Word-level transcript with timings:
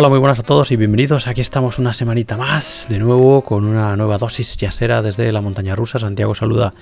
Hola, 0.00 0.08
muy 0.08 0.20
buenas 0.20 0.38
a 0.38 0.44
todos 0.44 0.70
y 0.70 0.76
bienvenidos. 0.76 1.26
Aquí 1.26 1.40
estamos 1.40 1.80
una 1.80 1.92
semanita 1.92 2.36
más, 2.36 2.86
de 2.88 3.00
nuevo 3.00 3.42
con 3.42 3.64
una 3.64 3.96
nueva 3.96 4.16
dosis 4.16 4.56
yasera 4.56 5.02
desde 5.02 5.32
la 5.32 5.40
montaña 5.40 5.74
rusa. 5.74 5.98
Santiago 5.98 6.36
saluda 6.36 6.72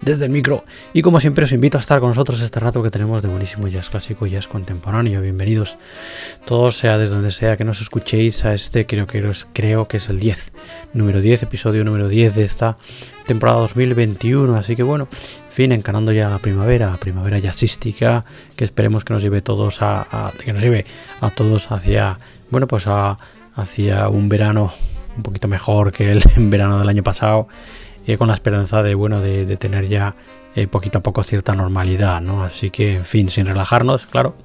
desde 0.00 0.24
el 0.24 0.30
micro 0.30 0.64
y 0.94 1.02
como 1.02 1.20
siempre 1.20 1.44
os 1.44 1.52
invito 1.52 1.76
a 1.76 1.82
estar 1.82 2.00
con 2.00 2.08
nosotros 2.08 2.40
este 2.40 2.60
rato 2.60 2.82
que 2.82 2.88
tenemos 2.88 3.20
de 3.20 3.28
buenísimo 3.28 3.68
jazz 3.68 3.90
clásico 3.90 4.26
y 4.26 4.30
jazz 4.30 4.46
contemporáneo. 4.46 5.20
Bienvenidos 5.20 5.76
todos, 6.46 6.78
sea 6.78 6.96
desde 6.96 7.14
donde 7.14 7.30
sea 7.30 7.58
que 7.58 7.64
nos 7.64 7.82
escuchéis 7.82 8.46
a 8.46 8.54
este, 8.54 8.86
creo 8.86 9.06
que, 9.06 9.18
es, 9.18 9.46
creo 9.52 9.86
que 9.86 9.98
es 9.98 10.08
el 10.08 10.18
10, 10.18 10.52
número 10.94 11.20
10, 11.20 11.42
episodio 11.42 11.84
número 11.84 12.08
10 12.08 12.34
de 12.34 12.44
esta 12.44 12.78
temporada 13.26 13.60
2021. 13.60 14.56
Así 14.56 14.76
que 14.76 14.82
bueno, 14.82 15.08
fin, 15.50 15.72
encarando 15.72 16.10
ya 16.10 16.30
la 16.30 16.38
primavera, 16.38 16.96
primavera 16.98 17.38
jazzística, 17.38 18.24
que 18.56 18.64
esperemos 18.64 19.04
que 19.04 19.12
nos 19.12 19.22
lleve 19.22 19.42
todos 19.42 19.82
a 19.82 20.32
que 20.42 20.54
nos 20.54 20.62
lleve 20.62 20.86
a 21.20 21.28
todos 21.28 21.70
hacia 21.70 22.18
bueno, 22.52 22.68
pues 22.68 22.86
hacia 22.86 24.08
un 24.08 24.28
verano 24.28 24.72
un 25.16 25.22
poquito 25.22 25.48
mejor 25.48 25.90
que 25.90 26.12
el 26.12 26.22
verano 26.36 26.78
del 26.78 26.88
año 26.88 27.02
pasado, 27.02 27.48
y 28.06 28.16
con 28.16 28.28
la 28.28 28.34
esperanza 28.34 28.82
de, 28.82 28.94
bueno, 28.94 29.20
de, 29.20 29.56
tener 29.56 29.88
ya 29.88 30.14
eh, 30.54 30.66
poquito 30.66 30.98
a 30.98 31.00
poco 31.02 31.22
cierta 31.24 31.54
normalidad, 31.54 32.20
¿no? 32.20 32.44
Así 32.44 32.70
que, 32.70 32.96
en 32.96 33.04
fin, 33.06 33.30
sin 33.30 33.46
relajarnos, 33.46 34.06
claro, 34.06 34.36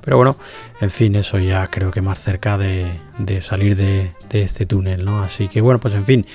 pero 0.00 0.16
bueno, 0.16 0.36
en 0.80 0.90
fin, 0.90 1.16
eso 1.16 1.38
ya 1.38 1.66
creo 1.66 1.90
que 1.90 2.02
más 2.02 2.22
cerca 2.22 2.56
de, 2.56 3.00
salir 3.40 3.76
de, 3.76 4.12
de, 4.30 4.42
este 4.42 4.64
túnel, 4.64 5.04
¿no? 5.04 5.22
Así 5.22 5.48
que, 5.48 5.60
bueno, 5.60 5.80
pues 5.80 5.94
en 5.94 6.04
fin, 6.04 6.26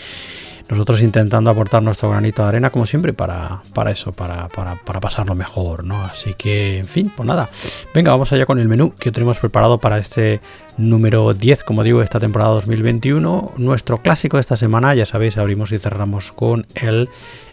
nosotros 0.71 1.01
intentando 1.01 1.51
aportar 1.51 1.83
nuestro 1.83 2.09
granito 2.09 2.43
de 2.43 2.47
arena, 2.47 2.69
como 2.69 2.85
siempre, 2.85 3.11
para, 3.11 3.61
para 3.73 3.91
eso, 3.91 4.13
para, 4.13 4.47
para, 4.47 4.75
para, 4.75 5.01
pasarlo 5.01 5.35
mejor, 5.35 5.83
¿no? 5.83 6.01
Así 6.05 6.33
que, 6.33 6.79
en 6.79 6.85
fin, 6.85 7.11
pues 7.13 7.27
nada. 7.27 7.49
Venga, 7.93 8.11
vamos 8.11 8.31
allá 8.31 8.45
con 8.45 8.57
el 8.57 8.69
menú 8.69 8.93
que 8.97 9.11
tenemos 9.11 9.37
preparado 9.37 9.79
para 9.79 9.97
este 9.97 10.39
número 10.77 11.33
10, 11.33 11.65
como 11.65 11.83
digo, 11.83 12.01
esta 12.01 12.21
temporada 12.21 12.51
2021. 12.51 13.51
Nuestro 13.57 13.97
clásico 13.97 14.37
de 14.37 14.41
esta 14.41 14.55
semana, 14.55 14.95
ya 14.95 15.05
sabéis, 15.05 15.37
abrimos 15.37 15.73
y 15.73 15.77
cerramos 15.77 16.31
con 16.31 16.65
él. 16.75 17.09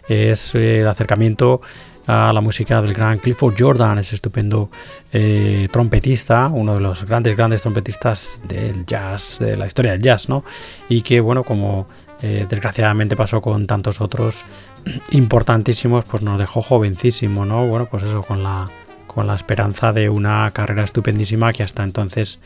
Es 0.07 0.55
el 0.55 0.87
acercamiento 0.87 1.59
a 2.07 2.31
la 2.31 2.39
música 2.39 2.81
del 2.81 2.93
gran 2.93 3.19
Clifford 3.19 3.53
Jordan, 3.59 3.99
ese 3.99 4.15
estupendo 4.15 4.69
eh, 5.11 5.67
trompetista, 5.73 6.47
uno 6.47 6.73
de 6.73 6.79
los 6.79 7.05
grandes, 7.05 7.35
grandes 7.35 7.61
trompetistas 7.61 8.41
del 8.47 8.85
jazz, 8.85 9.39
de 9.39 9.57
la 9.57 9.67
historia 9.67 9.91
del 9.91 10.01
jazz, 10.01 10.29
¿no? 10.29 10.45
Y 10.87 11.01
que, 11.01 11.19
bueno, 11.19 11.43
como 11.43 11.87
eh, 12.21 12.45
desgraciadamente 12.49 13.15
pasó 13.15 13.41
con 13.41 13.67
tantos 13.67 14.01
otros 14.01 14.45
importantísimos, 15.11 16.05
pues 16.05 16.21
nos 16.21 16.39
dejó 16.39 16.61
jovencísimo, 16.61 17.45
¿no? 17.45 17.67
Bueno, 17.67 17.87
pues 17.89 18.03
eso, 18.03 18.21
con 18.21 18.43
la, 18.43 18.67
con 19.07 19.27
la 19.27 19.35
esperanza 19.35 19.91
de 19.93 20.09
una 20.09 20.51
carrera 20.51 20.83
estupendísima 20.83 21.53
que 21.53 21.63
hasta 21.63 21.83
entonces 21.83 22.39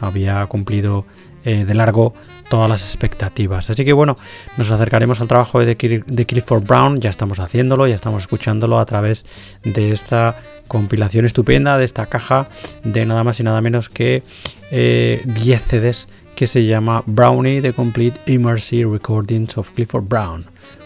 había 0.00 0.44
cumplido 0.46 1.04
eh, 1.44 1.64
de 1.64 1.74
largo 1.74 2.14
todas 2.50 2.68
las 2.68 2.82
expectativas. 2.82 3.70
Así 3.70 3.84
que 3.84 3.92
bueno, 3.92 4.16
nos 4.56 4.70
acercaremos 4.70 5.20
al 5.20 5.28
trabajo 5.28 5.64
de, 5.64 5.76
Clifford 5.76 6.64
Brown, 6.64 7.00
ya 7.00 7.10
estamos 7.10 7.38
haciéndolo, 7.38 7.86
ya 7.86 7.94
estamos 7.94 8.24
escuchándolo 8.24 8.80
a 8.80 8.86
través 8.86 9.24
de 9.62 9.92
esta 9.92 10.34
compilación 10.66 11.24
estupenda, 11.26 11.78
de 11.78 11.84
esta 11.84 12.06
caja 12.06 12.48
de 12.82 13.06
nada 13.06 13.22
más 13.22 13.38
y 13.38 13.44
nada 13.44 13.60
menos 13.60 13.88
que 13.88 14.24
10 14.70 14.72
eh, 14.72 15.60
CDs 15.68 16.08
que 16.38 16.46
se 16.46 16.64
llama 16.64 17.02
Brownie 17.04 17.60
The 17.60 17.72
Complete 17.72 18.20
Immersive 18.26 18.92
Recordings 18.92 19.58
of 19.58 19.70
Clifford 19.70 20.04
Brown. 20.04 20.44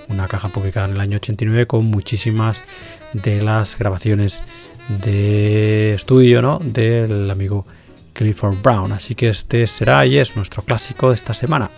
Una 0.09 0.27
caja 0.27 0.49
publicada 0.49 0.89
en 0.89 0.95
el 0.95 1.01
año 1.01 1.19
89 1.19 1.67
con 1.67 1.85
muchísimas 1.85 2.65
de 3.13 3.43
las 3.43 3.79
grabaciones 3.79 4.41
de 5.05 5.93
estudio 5.93 6.41
¿no? 6.41 6.59
del 6.59 7.31
amigo 7.31 7.67
Clifford 8.15 8.63
Brown. 8.63 8.93
Así 8.93 9.15
que 9.15 9.29
este 9.29 9.67
será 9.67 10.07
y 10.07 10.17
es 10.17 10.37
nuestro 10.37 10.63
clásico 10.63 11.11
de 11.11 11.17
esta 11.17 11.35
semana. 11.35 11.71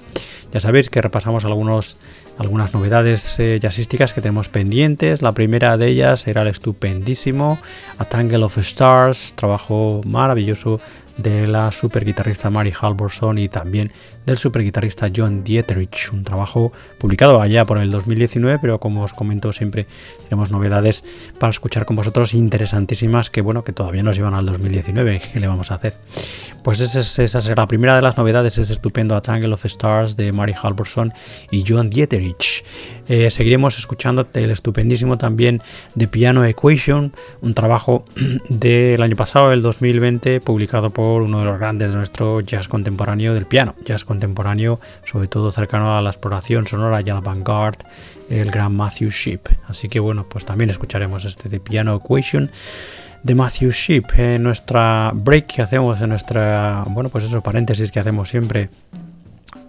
Ya 0.53 0.61
sabéis 0.61 0.89
que 0.89 1.03
repasamos 1.03 1.45
algunos, 1.45 1.97
algunas 2.39 2.73
novedades 2.75 3.41
eh, 3.41 3.59
jazzísticas 3.61 4.13
que 4.13 4.21
tenemos 4.21 4.49
pendientes. 4.49 5.21
La 5.21 5.33
primera 5.33 5.77
de 5.77 5.89
ellas 5.89 6.29
era 6.29 6.43
el 6.43 6.49
estupendísimo 6.49 7.59
A 7.99 8.05
Tangle 8.05 8.45
of 8.45 8.57
Stars, 8.59 9.33
trabajo 9.35 10.01
maravilloso 10.07 10.79
de 11.17 11.47
la 11.47 11.71
super 11.73 12.05
guitarrista 12.05 12.51
Mary 12.51 12.73
Halvorson 12.79 13.39
y 13.39 13.49
también 13.49 13.93
del 14.27 14.39
super 14.39 14.63
guitarrista 14.63 15.11
John 15.15 15.45
Dieterich, 15.45 16.11
un 16.13 16.25
trabajo 16.25 16.73
publicado 16.99 17.41
allá 17.41 17.65
por 17.65 17.79
el 17.79 17.91
2019, 17.91 18.59
pero 18.61 18.81
como 18.81 19.03
os 19.03 19.13
comento 19.13 19.53
siempre 19.53 19.87
tenemos 20.25 20.51
novedades 20.51 21.05
para 21.39 21.51
escuchar 21.51 21.85
con 21.85 21.97
vosotros 21.97 22.35
interesantísimas 22.35 23.31
que 23.31 23.43
bueno, 23.43 23.65
que 23.65 23.73
todavía 23.73 24.03
nos 24.03 24.17
llevan 24.17 24.35
al 24.35 24.47
2019, 24.47 25.21
¿qué 25.33 25.41
le 25.41 25.47
vamos 25.47 25.71
a 25.71 25.77
hacer? 25.77 25.95
Pues 26.63 26.81
esa, 26.81 27.01
esa 27.23 27.41
será 27.41 27.63
la 27.63 27.69
primera 27.69 27.95
de 27.95 28.03
las 28.03 28.17
novedades, 28.17 28.59
es 28.59 28.71
estupendo 28.71 29.15
A 29.15 29.21
Tangle 29.21 29.53
of 29.53 29.65
Stars 29.67 30.17
de 30.17 30.33
Mary 30.33 30.55
Halvorson 30.61 31.13
y 31.51 31.65
John 31.67 31.91
Dieterich. 31.91 32.65
Eh, 33.07 33.31
seguiremos 33.31 33.79
escuchando 33.79 34.27
el 34.33 34.51
estupendísimo 34.51 35.19
también 35.19 35.61
de 35.95 36.09
Piano 36.09 36.45
Equation, 36.45 37.13
un 37.43 37.55
trabajo 37.55 38.05
del 38.49 39.03
año 39.03 39.15
pasado, 39.15 39.53
el 39.53 39.61
2020, 39.61 40.41
publicado 40.41 40.89
por 40.89 41.04
uno 41.13 41.41
de 41.41 41.45
los 41.45 41.59
grandes 41.59 41.91
de 41.91 41.97
nuestro 41.97 42.41
jazz 42.41 42.69
contemporáneo 42.69 43.35
del 43.35 43.47
piano, 43.47 43.75
jazz 43.85 44.05
contemporáneo, 44.05 44.81
sobre 45.05 45.29
todo 45.29 45.53
cercano 45.53 45.97
a 45.97 46.03
la 46.03 46.11
exploración 46.11 46.67
sonora 46.67 47.01
y 47.05 47.11
a 47.11 47.15
la 47.15 47.21
vanguard, 47.21 47.79
el 48.29 48.51
gran 48.51 48.75
Matthew 48.75 49.11
Sheep. 49.11 49.49
Así 49.69 49.89
que 49.89 50.01
bueno, 50.01 50.27
pues 50.29 50.45
también 50.45 50.71
escucharemos 50.71 51.25
este 51.25 51.49
de 51.49 51.61
Piano 51.61 51.97
Equation 51.97 52.51
de 53.23 53.35
Matthew 53.35 53.71
Sheep 53.71 54.19
en 54.19 54.43
nuestra 54.43 55.11
break 55.15 55.47
que 55.47 55.63
hacemos 55.63 55.99
en 56.03 56.11
nuestra 56.11 56.85
bueno 56.91 57.09
pues 57.09 57.25
eso 57.25 57.41
paréntesis 57.41 57.91
que 57.91 57.99
hacemos 57.99 58.29
siempre 58.29 58.69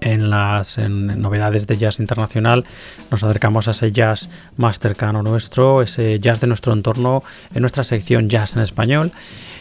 en 0.01 0.29
las 0.29 0.77
novedades 0.77 1.65
de 1.65 1.77
jazz 1.77 1.99
internacional 1.99 2.63
nos 3.09 3.23
acercamos 3.23 3.67
a 3.67 3.71
ese 3.71 3.91
jazz 3.91 4.29
más 4.55 4.79
cercano 4.79 5.23
nuestro, 5.23 5.81
ese 5.81 6.19
jazz 6.19 6.39
de 6.41 6.47
nuestro 6.47 6.73
entorno 6.73 7.23
en 7.53 7.61
nuestra 7.61 7.83
sección 7.83 8.29
Jazz 8.29 8.55
en 8.55 8.61
Español. 8.61 9.11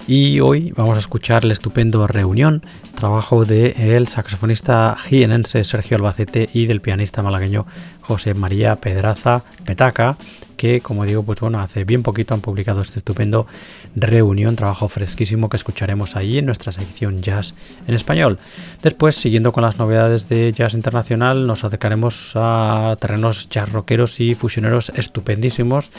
Y 0.06 0.40
hoy 0.40 0.70
vamos 0.76 0.96
a 0.96 1.00
escuchar 1.00 1.46
el 1.46 1.50
estupendo 1.50 2.06
Reunión, 2.06 2.62
trabajo 2.94 3.46
del 3.46 4.06
saxofonista 4.06 4.96
jienense 4.98 5.64
Sergio 5.64 5.96
Albacete 5.96 6.50
y 6.52 6.66
del 6.66 6.82
pianista 6.82 7.22
malagueño 7.22 7.64
José 8.02 8.34
María 8.34 8.76
Pedraza 8.76 9.44
Petaca 9.64 10.18
que 10.56 10.80
como 10.80 11.04
digo, 11.04 11.22
pues 11.22 11.40
bueno, 11.40 11.60
hace 11.60 11.84
bien 11.84 12.02
poquito 12.02 12.34
han 12.34 12.40
publicado 12.40 12.80
este 12.80 12.98
estupendo 12.98 13.46
reunión, 13.94 14.56
trabajo 14.56 14.88
fresquísimo 14.88 15.48
que 15.48 15.56
escucharemos 15.56 16.16
ahí 16.16 16.38
en 16.38 16.46
nuestra 16.46 16.72
sección 16.72 17.22
jazz 17.22 17.54
en 17.86 17.94
español. 17.94 18.38
Después, 18.82 19.16
siguiendo 19.16 19.52
con 19.52 19.62
las 19.62 19.78
novedades 19.78 20.28
de 20.28 20.52
jazz 20.52 20.74
internacional, 20.74 21.46
nos 21.46 21.64
acercaremos 21.64 22.32
a 22.34 22.96
terrenos 23.00 23.48
jazz 23.48 23.70
rockeros 23.70 24.20
y 24.20 24.34
fusioneros 24.34 24.90
estupendísimos 24.94 25.90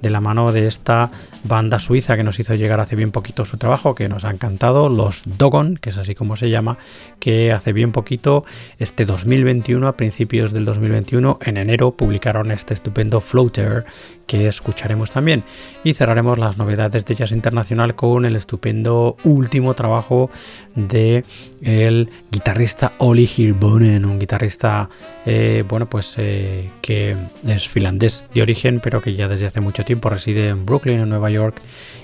de 0.00 0.10
la 0.10 0.20
mano 0.20 0.52
de 0.52 0.66
esta 0.66 1.10
banda 1.44 1.78
suiza 1.78 2.16
que 2.16 2.24
nos 2.24 2.38
hizo 2.38 2.54
llegar 2.54 2.80
hace 2.80 2.96
bien 2.96 3.10
poquito 3.10 3.44
su 3.44 3.53
trabajo, 3.56 3.94
que 3.94 4.08
nos 4.08 4.24
ha 4.24 4.30
encantado, 4.30 4.88
los 4.88 5.22
Dogon, 5.24 5.76
que 5.76 5.90
es 5.90 5.98
así 5.98 6.14
como 6.14 6.36
se 6.36 6.50
llama, 6.50 6.78
que 7.20 7.52
hace 7.52 7.72
bien 7.72 7.92
poquito, 7.92 8.44
este 8.78 9.04
2021, 9.04 9.86
a 9.86 9.96
principios 9.96 10.52
del 10.52 10.64
2021, 10.64 11.38
en 11.42 11.56
enero, 11.56 11.92
publicaron 11.92 12.50
este 12.50 12.74
estupendo 12.74 13.20
Floater 13.20 13.84
que 14.26 14.48
escucharemos 14.48 15.10
también. 15.10 15.42
Y 15.82 15.94
cerraremos 15.94 16.38
las 16.38 16.56
novedades 16.56 17.04
de 17.04 17.14
Jazz 17.14 17.32
Internacional 17.32 17.94
con 17.94 18.24
el 18.24 18.36
estupendo 18.36 19.16
último 19.24 19.74
trabajo 19.74 20.30
de 20.74 21.24
el 21.62 22.10
guitarrista 22.30 22.92
Oli 22.98 23.28
Hirbonen, 23.36 24.04
un 24.04 24.18
guitarrista 24.18 24.88
eh, 25.24 25.64
bueno 25.68 25.86
pues 25.86 26.14
eh, 26.18 26.70
que 26.82 27.16
es 27.46 27.68
finlandés 27.68 28.24
de 28.34 28.42
origen, 28.42 28.80
pero 28.80 29.00
que 29.00 29.14
ya 29.14 29.28
desde 29.28 29.46
hace 29.46 29.60
mucho 29.60 29.84
tiempo 29.84 30.08
reside 30.08 30.48
en 30.48 30.66
Brooklyn, 30.66 31.00
en 31.00 31.08
Nueva 31.08 31.30
York, 31.30 31.60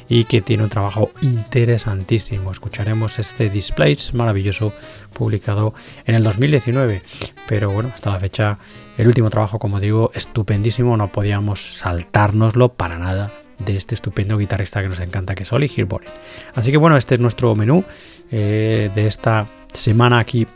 y 0.09 0.25
que 0.25 0.43
tiene 0.43 0.65
un 0.65 0.71
trabajo 0.71 1.11
interesantísimo. 1.23 2.51
Escucharemos 2.51 3.19
este 3.19 3.49
Displays 3.49 4.13
maravilloso 4.13 4.73
publicado 5.13 5.75
en 6.05 6.15
el 6.15 6.25
2019, 6.25 7.03
pero 7.49 7.71
bueno, 7.71 7.91
hasta 7.95 8.11
la 8.11 8.19
fecha 8.19 8.59
el 9.01 9.07
último 9.07 9.31
trabajo, 9.31 9.59
como 9.59 9.81
digo, 9.81 10.11
estupendísimo, 10.15 10.97
no 10.97 11.09
podíamos 11.09 11.79
saltárnoslo 11.79 12.71
para 12.75 12.99
nada 12.99 13.31
de 13.59 13.77
este 13.77 13.95
estupendo 13.95 14.39
guitarrista 14.39 14.83
que 14.83 14.89
nos 14.89 15.01
encanta, 15.01 15.35
que 15.35 15.45
es 15.45 15.53
Oli 15.53 15.71
Hirbonen. 15.75 16.09
Así 16.55 16.71
que 16.71 16.77
bueno, 16.77 16.97
este 16.97 17.15
es 17.15 17.21
nuestro 17.21 17.55
menú 17.55 17.85
eh, 18.31 18.91
de 18.95 19.07
esta 19.07 19.47
semana 19.73 20.19
aquí 20.19 20.47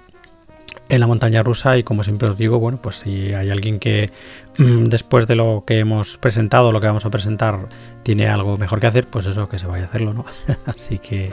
en 0.88 1.00
la 1.00 1.06
montaña 1.06 1.42
rusa 1.42 1.78
y 1.78 1.82
como 1.82 2.02
siempre 2.02 2.28
os 2.28 2.36
digo, 2.36 2.58
bueno, 2.58 2.78
pues 2.80 2.96
si 2.96 3.32
hay 3.32 3.48
alguien 3.50 3.78
que 3.78 4.10
mm, 4.58 4.84
después 4.84 5.26
de 5.26 5.34
lo 5.34 5.64
que 5.66 5.78
hemos 5.78 6.18
presentado, 6.18 6.72
lo 6.72 6.80
que 6.80 6.86
vamos 6.86 7.06
a 7.06 7.10
presentar, 7.10 7.68
tiene 8.02 8.28
algo 8.28 8.58
mejor 8.58 8.80
que 8.80 8.86
hacer, 8.86 9.06
pues 9.06 9.26
eso, 9.26 9.48
que 9.48 9.58
se 9.58 9.66
vaya 9.66 9.84
a 9.84 9.88
hacerlo, 9.88 10.12
¿no? 10.12 10.26
Así 10.66 10.98
que, 10.98 11.30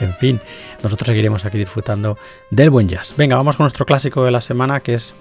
en 0.00 0.12
fin, 0.14 0.40
nosotros 0.82 1.06
seguiremos 1.06 1.44
aquí 1.44 1.58
disfrutando 1.58 2.16
del 2.50 2.70
buen 2.70 2.88
jazz. 2.88 3.14
Venga, 3.16 3.36
vamos 3.36 3.56
con 3.56 3.64
nuestro 3.64 3.84
clásico 3.84 4.24
de 4.24 4.30
la 4.30 4.40
semana, 4.40 4.80
que 4.80 4.94
es 4.94 5.14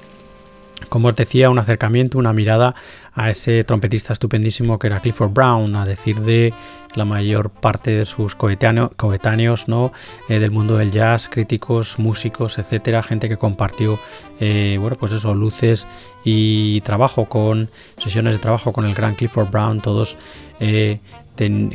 como 0.89 1.07
os 1.09 1.15
decía, 1.15 1.49
un 1.49 1.59
acercamiento, 1.59 2.17
una 2.17 2.33
mirada 2.33 2.75
a 3.13 3.29
ese 3.29 3.63
trompetista 3.63 4.13
estupendísimo 4.13 4.79
que 4.79 4.87
era 4.87 4.99
Clifford 4.99 5.31
Brown, 5.31 5.75
a 5.75 5.85
decir 5.85 6.19
de 6.19 6.53
la 6.95 7.05
mayor 7.05 7.49
parte 7.49 7.91
de 7.91 8.05
sus 8.05 8.35
coetáneos, 8.35 9.67
¿no? 9.67 9.91
Eh, 10.29 10.39
del 10.39 10.51
mundo 10.51 10.77
del 10.77 10.91
jazz, 10.91 11.27
críticos, 11.27 11.99
músicos, 11.99 12.57
etcétera, 12.57 13.03
gente 13.03 13.29
que 13.29 13.37
compartió, 13.37 13.99
eh, 14.39 14.77
bueno, 14.79 14.97
pues 14.99 15.23
luces 15.23 15.87
y 16.23 16.81
trabajo 16.81 17.25
con 17.25 17.69
sesiones 17.97 18.33
de 18.33 18.39
trabajo 18.39 18.73
con 18.73 18.85
el 18.85 18.93
gran 18.93 19.15
Clifford 19.15 19.49
Brown, 19.49 19.81
todos 19.81 20.17
eh, 20.59 20.99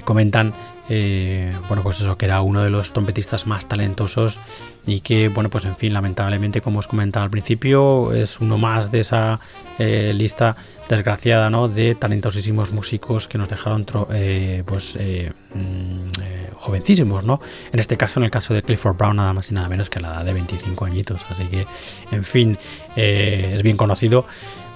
comentan 0.05 0.53
eh, 0.89 1.53
bueno, 1.69 1.83
pues 1.83 2.01
eso, 2.01 2.17
que 2.17 2.27
era 2.27 2.41
uno 2.41 2.63
de 2.63 2.71
los 2.71 2.93
trompetistas 2.93 3.47
más 3.47 3.67
talentosos 3.67 4.41
y 4.87 5.01
que, 5.01 5.29
bueno, 5.29 5.51
pues 5.51 5.65
en 5.67 5.77
fin, 5.77 5.93
lamentablemente, 5.93 6.61
como 6.63 6.79
os 6.79 6.87
comentaba 6.87 7.25
al 7.25 7.31
principio, 7.31 8.13
es 8.13 8.41
uno 8.41 8.57
más 8.57 8.91
de 8.91 9.01
esa 9.01 9.39
eh, 9.79 10.13
lista 10.15 10.57
desgraciada, 10.89 11.51
¿no? 11.51 11.69
De 11.69 11.95
talentosísimos 11.95 12.73
músicos 12.73 13.29
que 13.29 13.37
nos 13.37 13.49
dejaron, 13.51 13.85
eh, 14.13 14.63
pues, 14.65 14.97
mm, 14.97 16.55
jovencísimos, 16.55 17.23
¿no? 17.25 17.41
En 17.71 17.81
este 17.81 17.99
caso, 17.99 18.21
en 18.21 18.25
el 18.25 18.31
caso 18.31 18.55
de 18.55 18.63
Clifford 18.63 18.97
Brown, 18.97 19.17
nada 19.17 19.35
más 19.35 19.51
y 19.51 19.55
nada 19.55 19.69
menos 19.69 19.91
que 19.91 19.99
a 19.99 20.03
la 20.03 20.09
edad 20.15 20.25
de 20.25 20.33
25 20.33 20.85
añitos, 20.87 21.21
así 21.29 21.45
que, 21.45 21.67
en 22.11 22.25
fin, 22.25 22.59
es 22.97 23.63
bien 23.63 23.77
conocido 23.77 24.27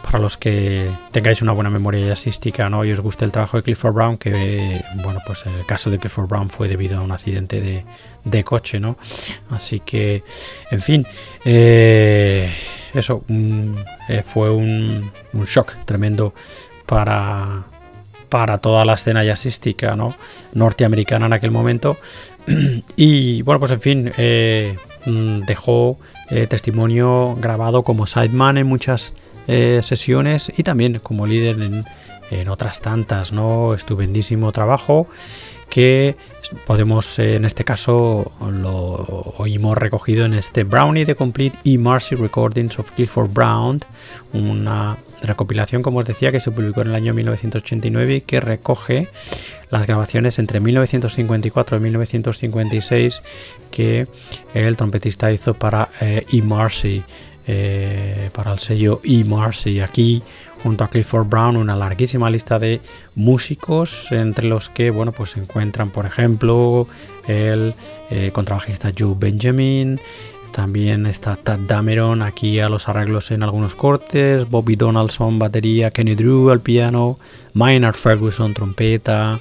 para 0.02 0.18
los 0.18 0.36
que 0.36 0.90
tengáis 1.12 1.42
una 1.42 1.52
buena 1.52 1.70
memoria 1.70 2.06
jazzística 2.08 2.68
¿no? 2.68 2.84
y 2.84 2.92
os 2.92 3.00
guste 3.00 3.24
el 3.24 3.32
trabajo 3.32 3.56
de 3.56 3.62
Clifford 3.62 3.94
Brown, 3.94 4.18
que 4.18 4.82
bueno, 5.02 5.20
pues 5.26 5.44
el 5.46 5.64
caso 5.64 5.90
de 5.90 5.98
Clifford 5.98 6.28
Brown 6.28 6.50
fue 6.50 6.68
debido 6.68 6.98
a 6.98 7.00
un 7.00 7.12
accidente 7.12 7.84
de, 8.24 8.44
coche, 8.44 8.80
¿no? 8.80 8.96
Así 9.50 9.80
que, 9.80 10.22
en 10.70 10.80
fin, 10.80 11.06
eh, 11.44 12.52
eso 12.92 13.24
eh, 14.08 14.22
fue 14.26 14.50
un, 14.50 15.10
shock 15.46 15.84
tremendo 15.84 16.34
para, 16.86 17.62
para 18.28 18.58
toda 18.58 18.84
la 18.84 18.94
escena 18.94 19.24
jazzística 19.24 19.96
¿no? 19.96 20.14
norteamericana 20.52 21.26
en 21.26 21.32
aquel 21.32 21.50
momento. 21.50 21.96
Y 22.96 23.42
bueno, 23.42 23.60
pues 23.60 23.70
en 23.70 23.80
fin, 23.80 24.12
eh, 24.18 24.76
mm, 25.06 25.42
dejó 25.42 25.98
testimonio 26.48 27.34
grabado 27.38 27.82
como 27.82 28.06
sideman 28.06 28.56
en 28.56 28.66
muchas 28.66 29.12
eh, 29.46 29.80
sesiones 29.82 30.52
y 30.56 30.62
también 30.62 31.00
como 31.00 31.26
líder 31.26 31.58
en, 31.60 31.84
otras 32.48 32.80
tantas, 32.80 33.30
¿no? 33.32 33.74
Estupendísimo 33.74 34.52
trabajo 34.52 35.06
que 35.68 36.16
podemos 36.66 37.18
en 37.18 37.44
este 37.44 37.62
caso 37.62 38.32
lo 38.40 39.34
oímos 39.36 39.76
recogido 39.76 40.24
en 40.24 40.32
este 40.32 40.64
Brownie 40.64 41.04
de 41.04 41.14
Complete 41.14 41.58
y 41.62 41.76
Marcy 41.76 42.14
Recordings 42.14 42.78
of 42.78 42.90
Clifford 42.92 43.30
Brown, 43.30 43.80
una 44.32 44.96
recopilación, 45.22 45.82
como 45.82 45.98
os 45.98 46.04
decía, 46.04 46.32
que 46.32 46.40
se 46.40 46.50
publicó 46.50 46.82
en 46.82 46.88
el 46.88 46.94
año 46.94 47.14
1989 47.14 48.16
y 48.16 48.20
que 48.22 48.40
recoge 48.40 49.08
las 49.70 49.86
grabaciones 49.86 50.38
entre 50.38 50.60
1954 50.60 51.76
y 51.76 51.80
1956 51.80 53.22
que 53.70 54.06
el 54.52 54.76
trompetista 54.76 55.32
hizo 55.32 55.54
para 55.54 55.88
E. 56.00 56.24
Marcy, 56.42 57.02
eh, 57.46 58.30
para 58.34 58.52
el 58.52 58.58
sello 58.58 59.00
E. 59.04 59.24
Marcy. 59.24 59.80
Aquí 59.80 60.22
junto 60.62 60.84
a 60.84 60.88
Clifford 60.88 61.28
Brown 61.28 61.56
una 61.56 61.74
larguísima 61.74 62.30
lista 62.30 62.58
de 62.58 62.80
músicos 63.16 64.12
entre 64.12 64.46
los 64.46 64.68
que 64.68 64.90
bueno 64.90 65.10
pues 65.10 65.30
se 65.30 65.40
encuentran 65.40 65.90
por 65.90 66.06
ejemplo 66.06 66.86
el 67.26 67.74
eh, 68.10 68.30
contrabajista 68.32 68.92
Joe 68.96 69.14
Benjamin 69.18 69.98
también 70.52 71.06
está 71.06 71.36
Tad 71.36 71.60
Dameron 71.60 72.20
aquí 72.20 72.60
a 72.60 72.68
los 72.68 72.86
arreglos 72.86 73.30
en 73.30 73.42
algunos 73.42 73.74
cortes, 73.74 74.48
Bobby 74.48 74.76
Donaldson 74.76 75.38
batería, 75.38 75.90
Kenny 75.90 76.14
Drew 76.14 76.50
al 76.50 76.60
piano, 76.60 77.18
Maynard 77.54 77.94
Ferguson 77.94 78.52
trompeta, 78.52 79.40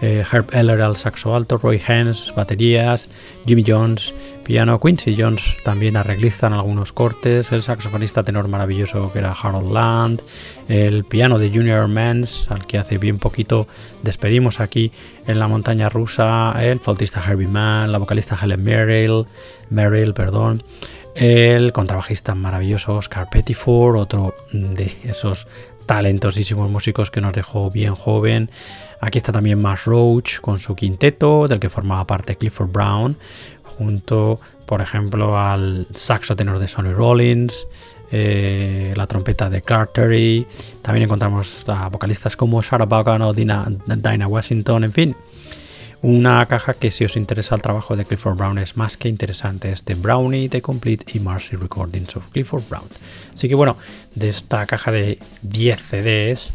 eh, 0.00 0.24
Herb 0.30 0.54
Eller 0.54 0.80
al 0.80 0.96
saxo 0.96 1.34
alto, 1.34 1.58
Roy 1.58 1.82
Haynes 1.84 2.32
baterías, 2.36 3.08
Jimmy 3.44 3.64
Jones 3.66 4.14
piano, 4.42 4.78
Quincy 4.80 5.16
Jones 5.16 5.42
también 5.64 5.96
arreglista 5.96 6.46
en 6.46 6.52
algunos 6.52 6.92
cortes, 6.92 7.52
el 7.52 7.62
saxofonista 7.62 8.22
tenor 8.22 8.48
maravilloso 8.48 9.12
que 9.12 9.20
era 9.20 9.32
Harold 9.32 9.72
Land, 9.72 10.22
el 10.68 11.04
piano 11.04 11.38
de 11.38 11.50
Junior 11.50 11.88
Mans 11.88 12.50
al 12.50 12.66
que 12.66 12.78
hace 12.78 12.98
bien 12.98 13.18
poquito 13.18 13.66
despedimos 14.02 14.60
aquí 14.60 14.92
en 15.26 15.38
la 15.38 15.48
montaña 15.48 15.88
rusa, 15.88 16.54
el 16.60 16.80
flautista 16.80 17.22
Herbie 17.26 17.48
Mann, 17.48 17.92
la 17.92 17.98
vocalista 17.98 18.38
Helen 18.40 18.62
Merrill, 18.62 19.26
Merrill, 19.70 20.14
perdón, 20.14 20.62
el 21.14 21.72
contrabajista 21.72 22.34
maravilloso 22.34 22.94
Oscar 22.94 23.28
Pettiford, 23.30 23.96
otro 23.96 24.34
de 24.52 24.92
esos 25.04 25.46
talentosísimos 25.86 26.70
músicos 26.70 27.10
que 27.10 27.20
nos 27.20 27.32
dejó 27.32 27.70
bien 27.70 27.94
joven. 27.94 28.50
Aquí 29.00 29.18
está 29.18 29.32
también 29.32 29.60
Max 29.60 29.84
Roach 29.86 30.40
con 30.40 30.60
su 30.60 30.76
quinteto, 30.76 31.48
del 31.48 31.58
que 31.58 31.68
formaba 31.68 32.06
parte 32.06 32.36
Clifford 32.36 32.70
Brown, 32.70 33.16
junto, 33.82 34.40
por 34.66 34.80
ejemplo, 34.80 35.38
al 35.38 35.86
saxo 35.94 36.36
tenor 36.36 36.58
de 36.58 36.68
Sonny 36.68 36.92
Rollins, 36.92 37.66
eh, 38.12 38.92
la 38.96 39.06
trompeta 39.06 39.50
de 39.50 39.62
Clark 39.62 39.92
Terry. 39.92 40.46
También 40.82 41.04
encontramos 41.04 41.64
a 41.68 41.88
vocalistas 41.88 42.36
como 42.36 42.62
Sarah 42.62 42.84
Vaughan 42.84 43.22
o 43.22 43.32
Dina, 43.32 43.66
Washington, 44.28 44.84
en 44.84 44.92
fin. 44.92 45.16
Una 46.02 46.44
caja 46.46 46.74
que 46.74 46.90
si 46.90 47.04
os 47.04 47.16
interesa 47.16 47.54
el 47.54 47.62
trabajo 47.62 47.96
de 47.96 48.04
Clifford 48.04 48.36
Brown 48.36 48.58
es 48.58 48.76
más 48.76 48.96
que 48.96 49.08
interesante. 49.08 49.70
Es 49.70 49.84
de 49.84 49.94
Brownie, 49.94 50.48
The 50.48 50.60
Complete 50.60 51.06
y 51.14 51.20
Marcy 51.20 51.56
Recordings 51.56 52.16
of 52.16 52.30
Clifford 52.30 52.64
Brown. 52.68 52.88
Así 53.34 53.48
que 53.48 53.54
bueno, 53.54 53.76
de 54.14 54.28
esta 54.28 54.66
caja 54.66 54.90
de 54.90 55.18
10 55.42 55.80
CDs, 55.80 56.50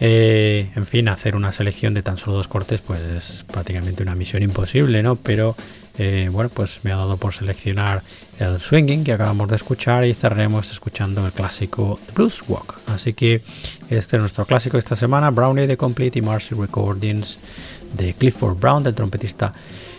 eh, 0.00 0.70
en 0.74 0.86
fin, 0.86 1.08
hacer 1.08 1.34
una 1.34 1.52
selección 1.52 1.92
de 1.92 2.02
tan 2.02 2.16
solo 2.16 2.36
dos 2.36 2.48
cortes 2.48 2.80
pues 2.80 3.00
es 3.00 3.44
prácticamente 3.50 4.02
una 4.02 4.14
misión 4.14 4.42
imposible, 4.42 5.02
¿no? 5.02 5.16
Pero 5.16 5.56
eh, 5.98 6.28
bueno, 6.30 6.48
pues 6.48 6.80
me 6.84 6.92
ha 6.92 6.96
dado 6.96 7.16
por 7.16 7.34
seleccionar 7.34 8.02
el 8.38 8.60
Swinging 8.60 9.04
que 9.04 9.12
acabamos 9.12 9.48
de 9.48 9.56
escuchar 9.56 10.04
y 10.04 10.14
cerraremos 10.14 10.70
escuchando 10.70 11.26
el 11.26 11.32
clásico 11.32 11.98
Blues 12.14 12.42
Walk. 12.48 12.78
Así 12.86 13.12
que 13.12 13.42
este 13.90 14.16
es 14.16 14.22
nuestro 14.22 14.46
clásico 14.46 14.78
esta 14.78 14.96
semana, 14.96 15.30
Brownie 15.30 15.66
The 15.66 15.76
Complete 15.76 16.20
y 16.20 16.22
Marcy 16.22 16.54
Recordings 16.54 17.38
de 17.94 18.14
Clifford 18.14 18.58
Brown, 18.58 18.82
del 18.82 18.94
trompetista 18.94 19.52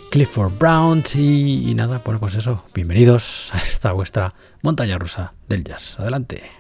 Clifford 0.10 0.58
Brown. 0.58 1.04
Y, 1.14 1.70
y 1.70 1.74
nada, 1.76 2.02
bueno, 2.04 2.20
pues 2.20 2.36
eso, 2.36 2.64
bienvenidos 2.74 3.50
a 3.54 3.58
esta 3.60 3.92
vuestra 3.92 4.34
montaña 4.62 4.98
rusa 4.98 5.34
del 5.48 5.64
jazz. 5.64 6.00
Adelante. 6.00 6.60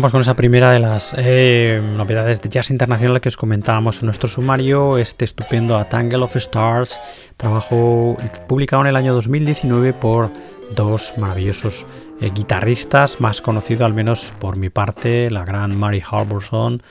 Vamos 0.00 0.12
con 0.12 0.22
esa 0.22 0.34
primera 0.34 0.72
de 0.72 0.78
las 0.78 1.14
eh, 1.18 1.78
novedades 1.94 2.40
de 2.40 2.48
jazz 2.48 2.70
internacional 2.70 3.20
que 3.20 3.28
os 3.28 3.36
comentábamos 3.36 4.00
en 4.00 4.06
nuestro 4.06 4.30
sumario, 4.30 4.96
este 4.96 5.26
estupendo 5.26 5.76
A 5.76 5.90
Tangle 5.90 6.24
of 6.24 6.34
Stars, 6.36 6.98
trabajo 7.36 8.16
publicado 8.48 8.80
en 8.80 8.88
el 8.88 8.96
año 8.96 9.12
2019 9.12 9.92
por 9.92 10.30
dos 10.74 11.12
maravillosos 11.18 11.84
eh, 12.18 12.30
guitarristas, 12.34 13.20
más 13.20 13.42
conocido 13.42 13.84
al 13.84 13.92
menos 13.92 14.32
por 14.38 14.56
mi 14.56 14.70
parte, 14.70 15.30
la 15.30 15.44
gran 15.44 15.78
Mary 15.78 16.02
Harborson 16.10 16.82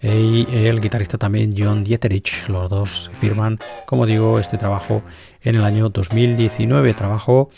y 0.00 0.46
el 0.52 0.80
guitarrista 0.80 1.18
también 1.18 1.54
John 1.58 1.82
Dieterich. 1.82 2.48
Los 2.48 2.70
dos 2.70 3.10
firman, 3.20 3.58
como 3.86 4.06
digo, 4.06 4.38
este 4.38 4.56
trabajo 4.56 5.02
en 5.42 5.56
el 5.56 5.64
año 5.64 5.88
2019, 5.88 6.94
trabajo 6.94 7.50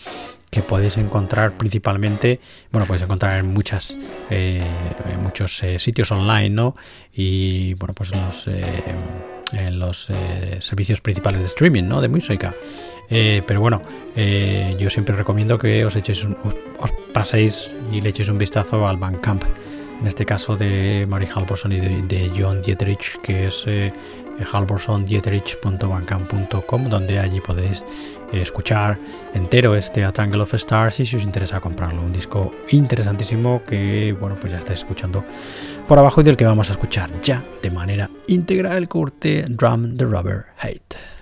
que 0.55 0.63
podéis 0.63 0.97
encontrar 0.99 1.59
principalmente, 1.59 2.39
bueno, 2.71 2.87
podéis 2.87 3.03
encontrar 3.03 3.41
en 3.41 3.47
muchas, 3.53 3.97
eh, 4.31 4.63
muchos 5.21 5.61
eh, 5.65 5.81
sitios 5.81 6.13
online, 6.13 6.51
¿no? 6.51 6.77
Y 7.13 7.75
bueno, 7.75 7.93
pues 7.93 8.13
en 8.13 8.25
los, 8.25 8.47
eh, 8.47 8.63
en 9.53 9.81
los 9.81 10.13
servicios 10.61 11.01
principales 11.01 11.41
de 11.41 11.47
streaming, 11.47 11.83
¿no? 11.83 12.01
De 12.01 12.07
música. 12.07 12.55
pero 13.09 13.61
bueno, 13.61 13.83
yo 14.79 14.91
siempre 14.91 15.17
recomiendo 15.17 15.59
que 15.59 15.85
os 15.85 15.97
echéis, 15.97 16.25
os 16.79 16.93
paséis 17.13 17.75
y 17.91 18.01
le 18.01 18.11
echéis 18.11 18.29
un 18.29 18.39
vistazo 18.39 18.87
al 18.87 18.97
Bandcamp 18.97 19.43
en 20.01 20.09
este 20.09 20.27
caso 20.27 20.57
de 20.57 21.07
Mary 21.09 21.27
Halvorson 21.33 21.73
y 21.73 21.81
de, 21.81 22.31
John 22.37 22.61
Dietrich, 22.61 23.21
que 23.23 23.47
es 23.47 23.65
eh, 23.67 23.93
donde 26.89 27.19
allí 27.19 27.41
podéis 27.41 27.85
eh, 28.33 28.43
escuchar 28.43 28.99
entero 29.35 29.75
este 29.77 30.05
A 30.05 30.13
Triangle 30.13 30.43
of 30.43 30.55
Stars 30.55 31.01
y 31.01 31.07
si 31.07 31.17
os 31.17 31.23
interesa 31.23 31.61
comprarlo. 31.61 32.03
Un 32.03 32.13
disco 32.13 32.53
interesantísimo 32.71 33.63
que, 33.65 34.17
bueno, 34.19 34.37
pues 34.41 34.53
ya 34.53 34.59
estáis 34.59 34.81
escuchando 34.81 35.25
por 35.87 35.99
abajo 35.99 36.21
y 36.21 36.25
del 36.25 36.37
que 36.37 36.45
vamos 36.45 36.69
a 36.71 36.73
escuchar 36.73 37.11
ya 37.21 37.45
de 37.63 37.71
manera 37.71 38.11
íntegra 38.27 38.77
el 38.77 38.89
corte 38.89 39.45
Drum 39.49 39.97
the 39.97 40.05
Rubber 40.05 40.47
Hate. 40.59 41.14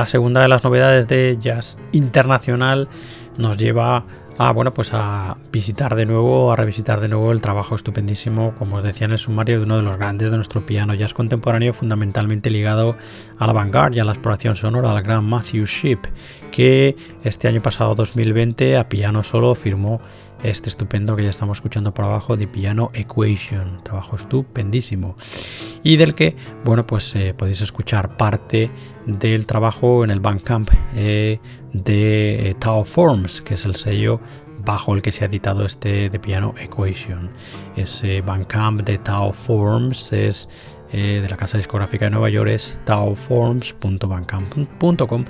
La 0.00 0.06
segunda 0.06 0.40
de 0.40 0.48
las 0.48 0.64
novedades 0.64 1.08
de 1.08 1.36
Jazz 1.38 1.76
Internacional 1.92 2.88
nos 3.36 3.58
lleva 3.58 4.04
a 4.38 4.50
bueno 4.50 4.72
pues 4.72 4.94
a 4.94 5.19
visitar 5.60 5.94
de 5.94 6.06
nuevo, 6.06 6.50
a 6.52 6.56
revisitar 6.56 7.02
de 7.02 7.08
nuevo 7.08 7.32
el 7.32 7.42
trabajo 7.42 7.74
estupendísimo, 7.74 8.54
como 8.54 8.76
os 8.76 8.82
decía 8.82 9.04
en 9.04 9.12
el 9.12 9.18
sumario, 9.18 9.58
de 9.58 9.64
uno 9.66 9.76
de 9.76 9.82
los 9.82 9.98
grandes 9.98 10.30
de 10.30 10.36
nuestro 10.36 10.64
piano 10.64 10.94
jazz 10.94 11.12
contemporáneo, 11.12 11.74
fundamentalmente 11.74 12.48
ligado 12.48 12.96
a 13.38 13.46
la 13.46 13.52
vanguard 13.52 13.92
y 13.92 13.98
a 13.98 14.04
la 14.04 14.12
exploración 14.12 14.56
sonora, 14.56 14.90
al 14.90 15.02
gran 15.02 15.22
Matthew 15.22 15.66
Ship, 15.66 15.98
que 16.50 16.96
este 17.24 17.46
año 17.46 17.60
pasado 17.60 17.94
2020 17.94 18.78
a 18.78 18.88
piano 18.88 19.22
solo 19.22 19.54
firmó 19.54 20.00
este 20.42 20.70
estupendo 20.70 21.14
que 21.14 21.24
ya 21.24 21.28
estamos 21.28 21.58
escuchando 21.58 21.92
por 21.92 22.06
abajo 22.06 22.38
de 22.38 22.48
Piano 22.48 22.90
Equation, 22.94 23.84
trabajo 23.84 24.16
estupendísimo. 24.16 25.14
Y 25.82 25.98
del 25.98 26.14
que, 26.14 26.36
bueno, 26.64 26.86
pues 26.86 27.14
eh, 27.16 27.34
podéis 27.36 27.60
escuchar 27.60 28.16
parte 28.16 28.70
del 29.04 29.46
trabajo 29.46 30.04
en 30.04 30.10
el 30.10 30.20
Bandcamp 30.20 30.70
eh, 30.96 31.38
de 31.74 32.48
eh, 32.48 32.54
Tao 32.58 32.86
Forms, 32.86 33.42
que 33.42 33.52
es 33.52 33.66
el 33.66 33.76
sello 33.76 34.22
bajo 34.64 34.94
el 34.94 35.02
que 35.02 35.12
se 35.12 35.24
ha 35.24 35.28
editado 35.28 35.64
este 35.64 36.10
de 36.10 36.18
piano 36.18 36.54
Equation. 36.58 37.30
Ese 37.76 38.20
Bandcamp 38.20 38.80
de 38.82 38.98
Tao 38.98 39.32
Forms 39.32 40.12
es 40.12 40.48
de 40.92 41.26
la 41.28 41.36
casa 41.36 41.56
discográfica 41.56 42.06
de 42.06 42.10
Nueva 42.10 42.30
York 42.30 42.50
es 42.50 42.80
taoforms.bandcamp.com 42.84 45.24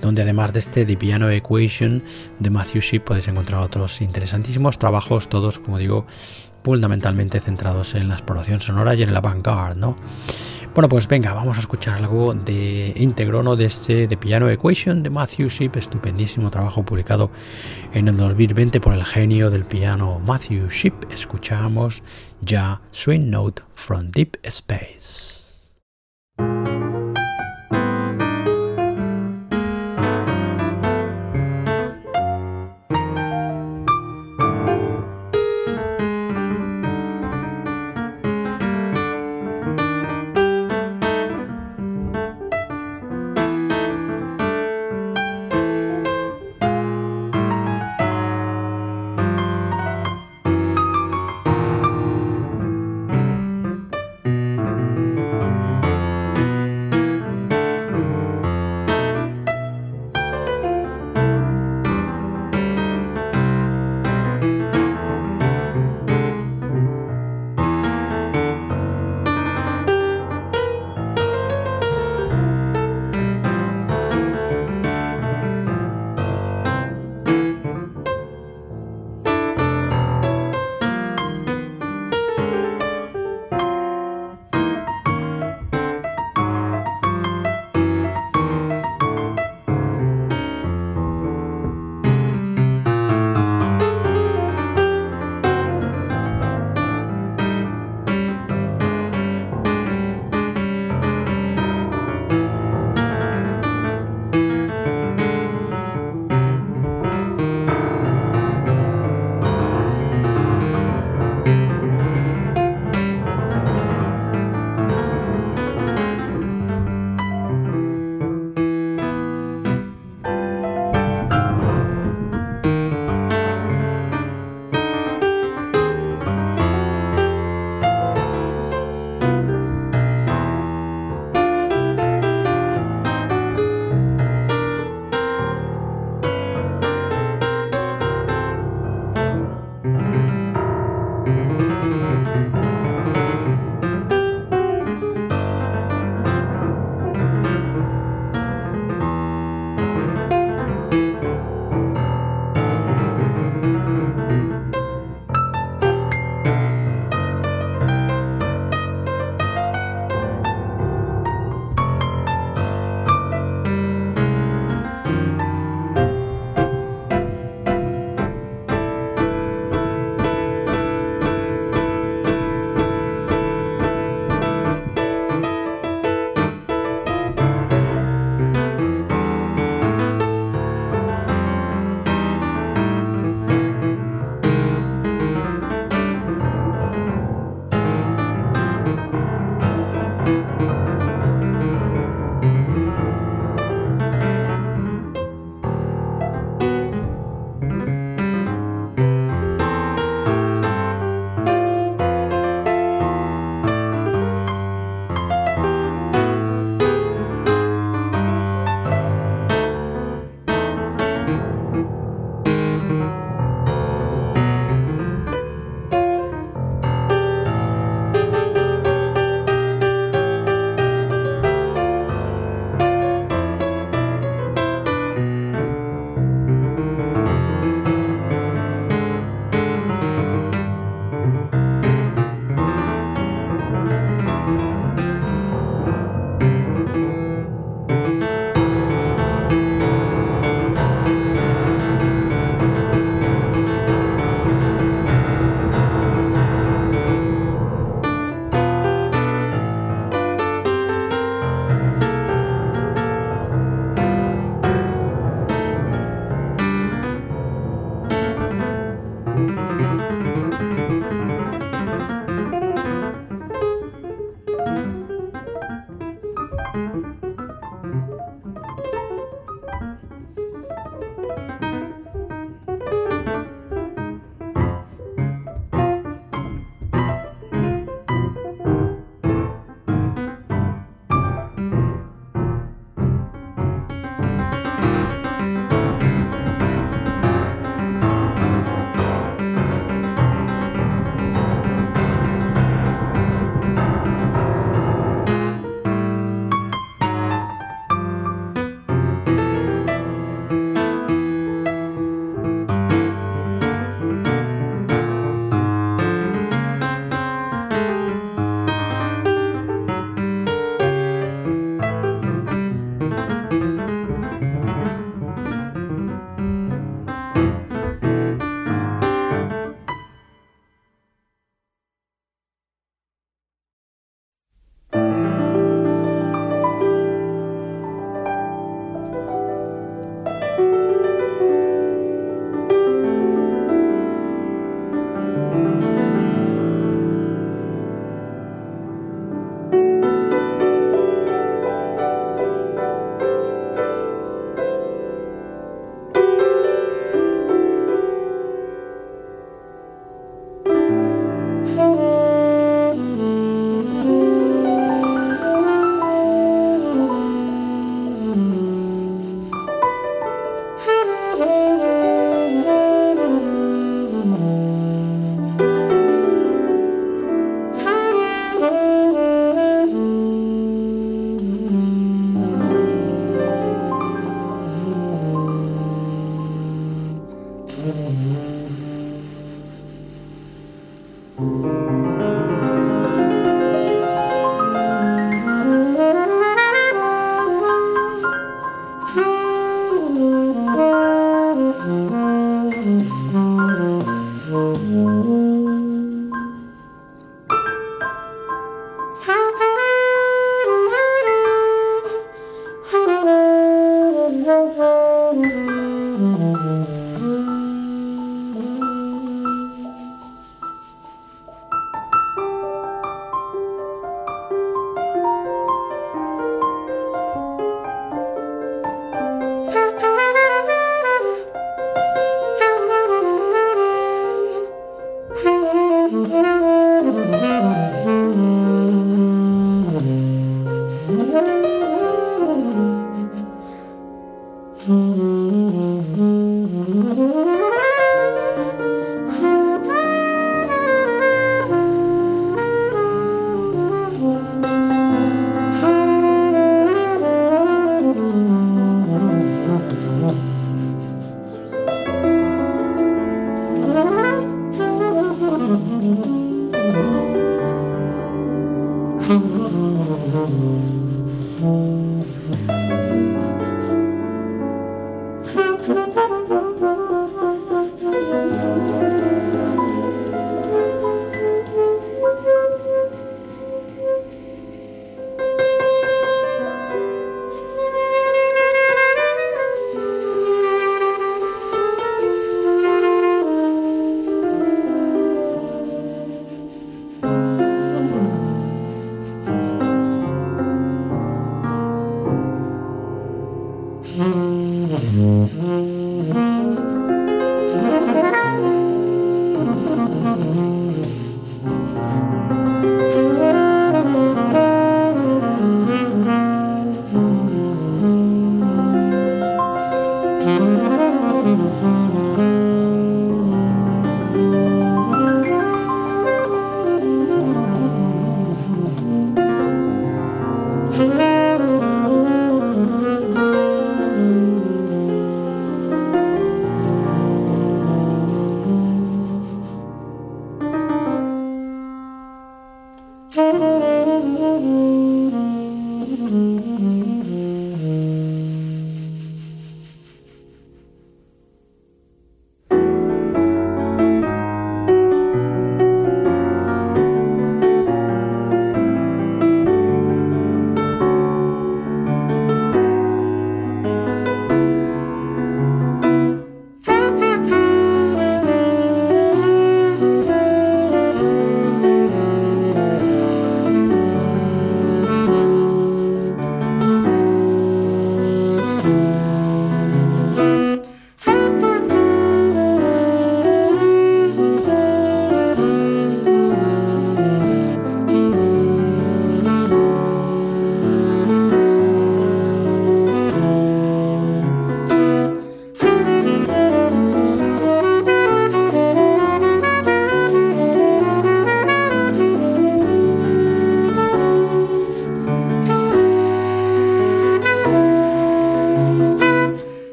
donde 0.00 0.22
además 0.22 0.52
de 0.52 0.58
este 0.58 0.84
de 0.84 0.96
piano 0.96 1.30
Equation 1.30 2.02
de 2.40 2.50
Matthew 2.50 2.82
Ship 2.82 2.98
podéis 3.00 3.28
encontrar 3.28 3.62
otros 3.62 4.00
interesantísimos 4.00 4.76
trabajos, 4.78 5.28
todos 5.28 5.60
como 5.60 5.78
digo 5.78 6.04
fundamentalmente 6.64 7.40
centrados 7.40 7.94
en 7.94 8.08
la 8.08 8.14
exploración 8.14 8.60
sonora 8.60 8.94
y 8.94 9.02
en 9.02 9.12
la 9.12 9.20
vanguard, 9.20 9.76
¿no? 9.76 9.96
Bueno, 10.74 10.88
pues 10.88 11.06
venga, 11.06 11.32
vamos 11.32 11.56
a 11.56 11.60
escuchar 11.60 11.98
algo 11.98 12.34
de 12.34 12.92
íntegro, 12.96 13.44
¿no? 13.44 13.54
De 13.54 13.66
este 13.66 14.08
de 14.08 14.16
Piano 14.16 14.50
Equation 14.50 15.04
de 15.04 15.10
Matthew 15.10 15.48
Ship, 15.48 15.70
estupendísimo 15.76 16.50
trabajo 16.50 16.82
publicado 16.82 17.30
en 17.92 18.08
el 18.08 18.16
2020 18.16 18.80
por 18.80 18.92
el 18.92 19.04
genio 19.04 19.50
del 19.50 19.64
piano 19.64 20.18
Matthew 20.18 20.68
Ship. 20.70 20.94
Escuchamos 21.12 22.02
ya 22.40 22.80
Swing 22.90 23.30
Note 23.30 23.62
from 23.72 24.10
Deep 24.10 24.38
Space. 24.42 25.43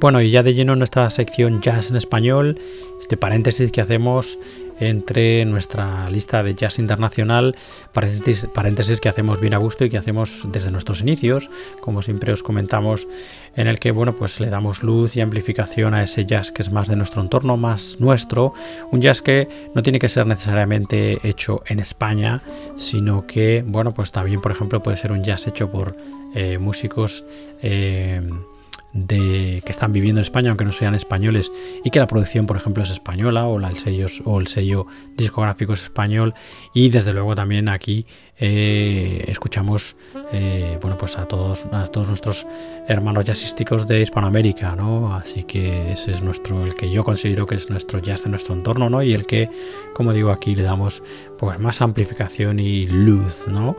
Bueno, 0.00 0.22
y 0.22 0.30
ya 0.30 0.42
de 0.42 0.54
lleno 0.54 0.74
nuestra 0.76 1.10
sección 1.10 1.60
Jazz 1.60 1.90
en 1.90 1.96
Español, 1.96 2.58
este 2.98 3.18
paréntesis 3.18 3.70
que 3.70 3.82
hacemos 3.82 4.38
entre 4.78 5.44
nuestra 5.44 6.08
lista 6.08 6.42
de 6.42 6.54
jazz 6.54 6.78
internacional, 6.78 7.54
paréntesis, 7.92 8.98
que 8.98 9.10
hacemos 9.10 9.38
bien 9.38 9.52
a 9.52 9.58
gusto 9.58 9.84
y 9.84 9.90
que 9.90 9.98
hacemos 9.98 10.46
desde 10.50 10.70
nuestros 10.70 11.02
inicios, 11.02 11.50
como 11.82 12.00
siempre 12.00 12.32
os 12.32 12.42
comentamos, 12.42 13.06
en 13.56 13.66
el 13.66 13.78
que 13.78 13.90
bueno, 13.90 14.16
pues 14.16 14.40
le 14.40 14.48
damos 14.48 14.82
luz 14.82 15.16
y 15.16 15.20
amplificación 15.20 15.92
a 15.92 16.02
ese 16.02 16.24
jazz 16.24 16.50
que 16.50 16.62
es 16.62 16.72
más 16.72 16.88
de 16.88 16.96
nuestro 16.96 17.20
entorno, 17.20 17.58
más 17.58 17.98
nuestro, 18.00 18.54
un 18.90 19.02
jazz 19.02 19.20
que 19.20 19.50
no 19.74 19.82
tiene 19.82 19.98
que 19.98 20.08
ser 20.08 20.26
necesariamente 20.26 21.28
hecho 21.28 21.62
en 21.66 21.78
España, 21.78 22.40
sino 22.76 23.26
que 23.26 23.62
bueno, 23.66 23.90
pues 23.90 24.12
también 24.12 24.40
por 24.40 24.50
ejemplo 24.50 24.82
puede 24.82 24.96
ser 24.96 25.12
un 25.12 25.22
jazz 25.22 25.46
hecho 25.46 25.70
por 25.70 25.94
eh, 26.34 26.56
músicos 26.56 27.26
eh, 27.60 28.22
de 28.92 29.62
que 29.64 29.72
están 29.72 29.92
viviendo 29.92 30.20
en 30.20 30.24
España, 30.24 30.50
aunque 30.50 30.64
no 30.64 30.72
sean 30.72 30.94
españoles, 30.94 31.50
y 31.84 31.90
que 31.90 31.98
la 31.98 32.06
producción, 32.06 32.46
por 32.46 32.56
ejemplo, 32.56 32.82
es 32.82 32.90
española 32.90 33.46
o, 33.46 33.58
el, 33.58 33.76
sello, 33.76 34.06
o 34.24 34.40
el 34.40 34.46
sello 34.48 34.86
discográfico 35.16 35.74
es 35.74 35.84
español. 35.84 36.34
Y 36.74 36.90
desde 36.90 37.12
luego 37.12 37.34
también 37.34 37.68
aquí 37.68 38.06
eh, 38.38 39.24
escuchamos 39.28 39.96
eh, 40.32 40.78
bueno, 40.80 40.96
pues 40.96 41.18
a 41.18 41.26
todos, 41.26 41.66
a 41.72 41.86
todos 41.86 42.08
nuestros 42.08 42.46
hermanos 42.88 43.24
jazzísticos 43.24 43.86
de 43.86 44.00
Hispanoamérica, 44.00 44.74
¿no? 44.74 45.14
Así 45.14 45.44
que 45.44 45.92
ese 45.92 46.12
es 46.12 46.22
nuestro, 46.22 46.64
el 46.64 46.74
que 46.74 46.90
yo 46.90 47.04
considero 47.04 47.46
que 47.46 47.56
es 47.56 47.68
nuestro 47.70 48.00
jazz 48.00 48.24
de 48.24 48.30
nuestro 48.30 48.54
entorno, 48.54 48.90
¿no? 48.90 49.02
Y 49.02 49.12
el 49.12 49.26
que, 49.26 49.50
como 49.94 50.12
digo, 50.12 50.30
aquí 50.30 50.54
le 50.54 50.62
damos 50.62 51.02
pues 51.38 51.58
más 51.58 51.80
amplificación 51.80 52.58
y 52.58 52.86
luz, 52.86 53.46
¿no? 53.46 53.76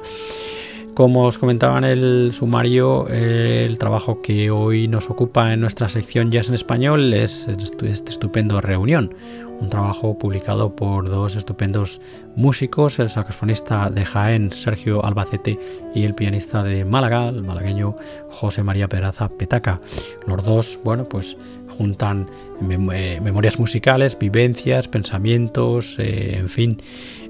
Como 0.95 1.25
os 1.25 1.38
comentaba 1.38 1.77
en 1.77 1.86
el 1.86 2.32
sumario, 2.34 3.08
el 3.08 3.77
trabajo 3.77 4.21
que 4.21 4.51
hoy 4.51 4.89
nos 4.89 5.10
ocupa 5.10 5.54
en 5.54 5.62
nuestra 5.62 5.88
sección 5.88 6.32
Jazz 6.32 6.49
en 6.49 6.54
Español 6.56 7.13
es 7.13 7.47
este 7.47 7.89
estupendo 7.89 8.60
Reunión, 8.60 9.13
un 9.62 9.69
trabajo 9.69 10.17
publicado 10.17 10.75
por 10.75 11.10
dos 11.10 11.38
estupendos 11.38 12.01
músicos, 12.36 12.99
el 12.99 13.10
saxofonista 13.10 13.89
de 13.89 14.04
Jaén 14.06 14.51
Sergio 14.51 15.04
Albacete 15.06 15.58
y 15.95 16.04
el 16.04 16.13
pianista 16.13 16.62
de 16.62 16.84
Málaga, 16.84 17.30
el 17.30 17.43
malagueño 17.43 17.95
José 18.30 18.62
María 18.62 18.89
Peraza 18.89 19.30
Petaca. 19.30 19.80
Los 20.27 20.43
dos, 20.43 20.80
bueno, 20.84 21.08
pues 21.08 21.38
juntan 21.82 22.28
eh, 22.62 23.20
memorias 23.22 23.58
musicales, 23.58 24.17
vivencias, 24.17 24.88
pensamientos, 24.88 25.98
eh, 25.98 26.38
en 26.38 26.48
fin, 26.48 26.82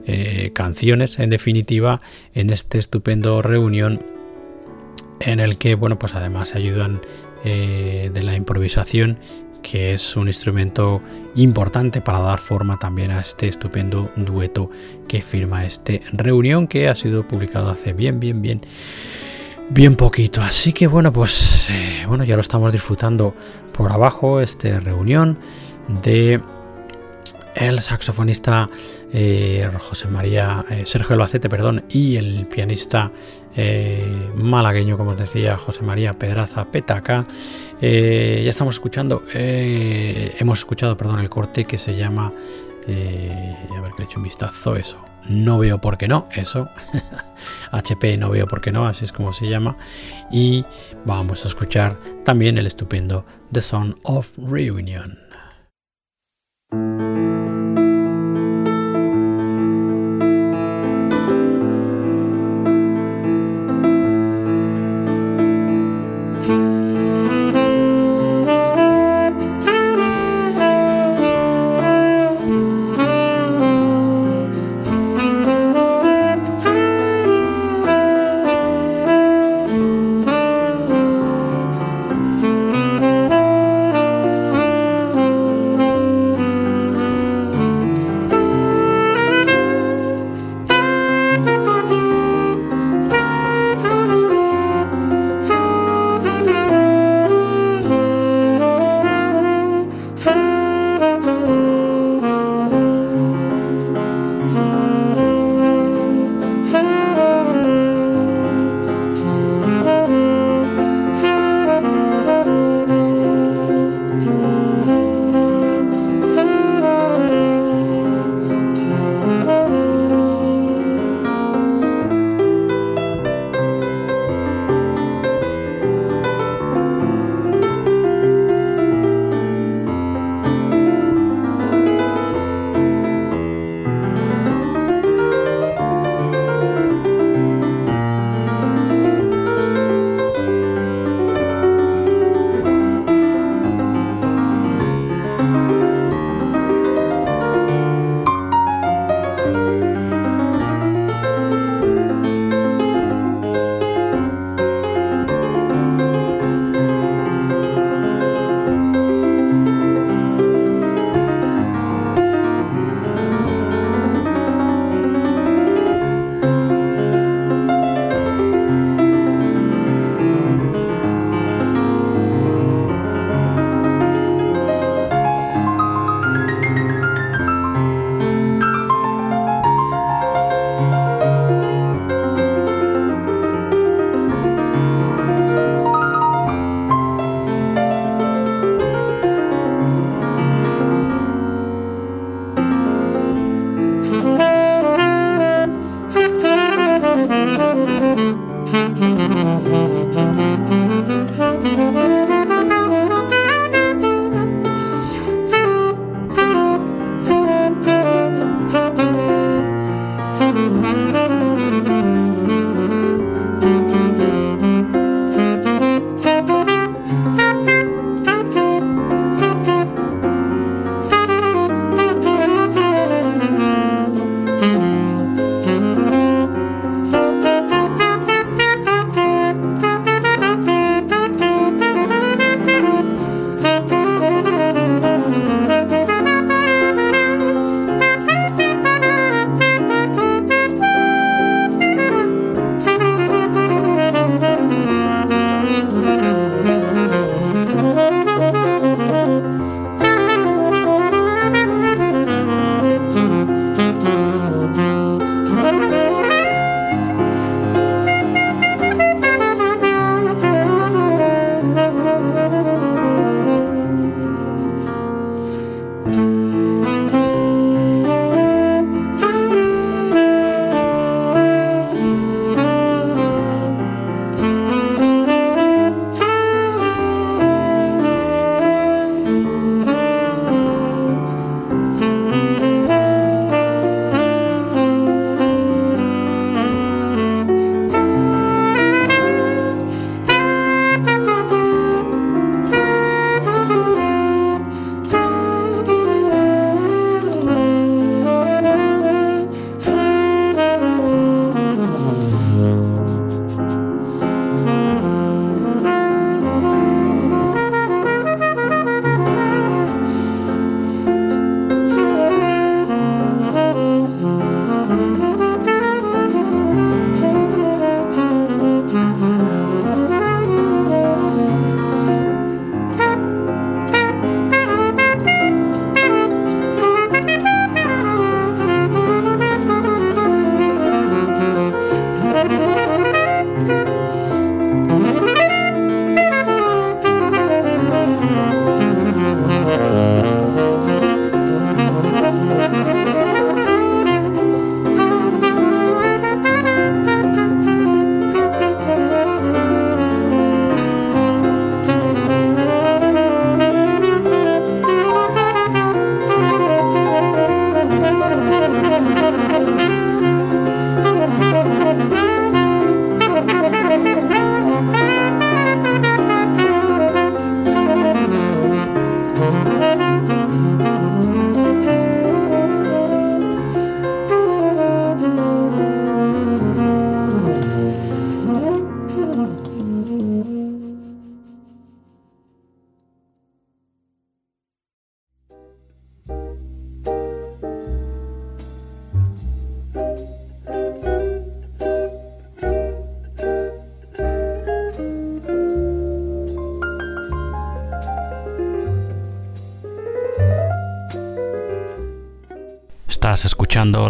eh, 0.05 0.51
canciones, 0.53 1.19
en 1.19 1.29
definitiva, 1.29 2.01
en 2.33 2.49
este 2.49 2.77
estupendo 2.77 3.41
reunión 3.41 4.01
en 5.21 5.39
el 5.39 5.57
que, 5.57 5.75
bueno, 5.75 5.97
pues 5.97 6.15
además 6.15 6.49
se 6.49 6.57
ayudan 6.57 7.01
de 7.43 8.21
la 8.21 8.35
improvisación 8.35 9.17
que 9.63 9.93
es 9.93 10.15
un 10.15 10.27
instrumento 10.27 11.01
importante 11.33 11.99
para 11.99 12.19
dar 12.19 12.37
forma 12.37 12.77
también 12.77 13.09
a 13.09 13.19
este 13.19 13.47
estupendo 13.47 14.11
dueto 14.15 14.69
que 15.07 15.23
firma 15.23 15.65
este 15.65 16.03
reunión 16.13 16.67
que 16.67 16.87
ha 16.87 16.93
sido 16.93 17.27
publicado 17.27 17.71
hace 17.71 17.93
bien, 17.93 18.19
bien, 18.19 18.43
bien 18.43 18.61
bien 19.73 19.95
poquito. 19.95 20.41
Así 20.41 20.73
que 20.73 20.85
bueno, 20.85 21.11
pues 21.11 21.67
bueno, 22.07 22.23
ya 22.23 22.35
lo 22.35 22.41
estamos 22.41 22.71
disfrutando 22.71 23.33
por 23.81 23.91
abajo, 23.91 24.41
esta 24.41 24.79
reunión 24.79 25.39
de 26.03 26.39
el 27.55 27.79
saxofonista 27.79 28.69
eh, 29.11 29.67
José 29.79 30.07
María 30.07 30.63
eh, 30.69 30.83
Sergio 30.85 31.15
Albacete, 31.15 31.49
perdón, 31.49 31.83
y 31.89 32.17
el 32.17 32.45
pianista 32.45 33.11
malagueño, 34.35 34.97
como 34.97 35.09
os 35.11 35.17
decía, 35.17 35.57
José 35.57 35.81
María 35.81 36.13
Pedraza 36.13 36.65
Petaca. 36.65 37.25
ya 37.81 38.49
estamos 38.49 38.75
escuchando, 38.75 39.23
hemos 39.33 40.59
escuchado, 40.59 40.95
perdón, 40.95 41.19
el 41.19 41.29
corte 41.29 41.65
que 41.65 41.77
se 41.77 41.95
llama, 41.97 42.27
a 42.27 42.87
ver 42.87 43.91
que 43.95 43.97
le 43.97 44.03
he 44.03 44.05
hecho 44.05 44.19
un 44.19 44.23
vistazo, 44.23 44.75
eso, 44.75 45.03
no 45.27 45.59
veo 45.59 45.79
por 45.79 45.97
qué 45.97 46.07
no, 46.07 46.27
eso. 46.35 46.69
HP 47.71 48.17
no 48.17 48.29
veo 48.29 48.47
por 48.47 48.61
qué 48.61 48.71
no, 48.71 48.87
así 48.87 49.05
es 49.05 49.11
como 49.11 49.33
se 49.33 49.47
llama. 49.47 49.77
Y 50.31 50.65
vamos 51.05 51.45
a 51.45 51.47
escuchar 51.47 51.97
también 52.25 52.57
el 52.57 52.67
estupendo 52.67 53.25
The 53.51 53.61
Song 53.61 53.95
of 54.03 54.29
Reunion. 54.37 55.20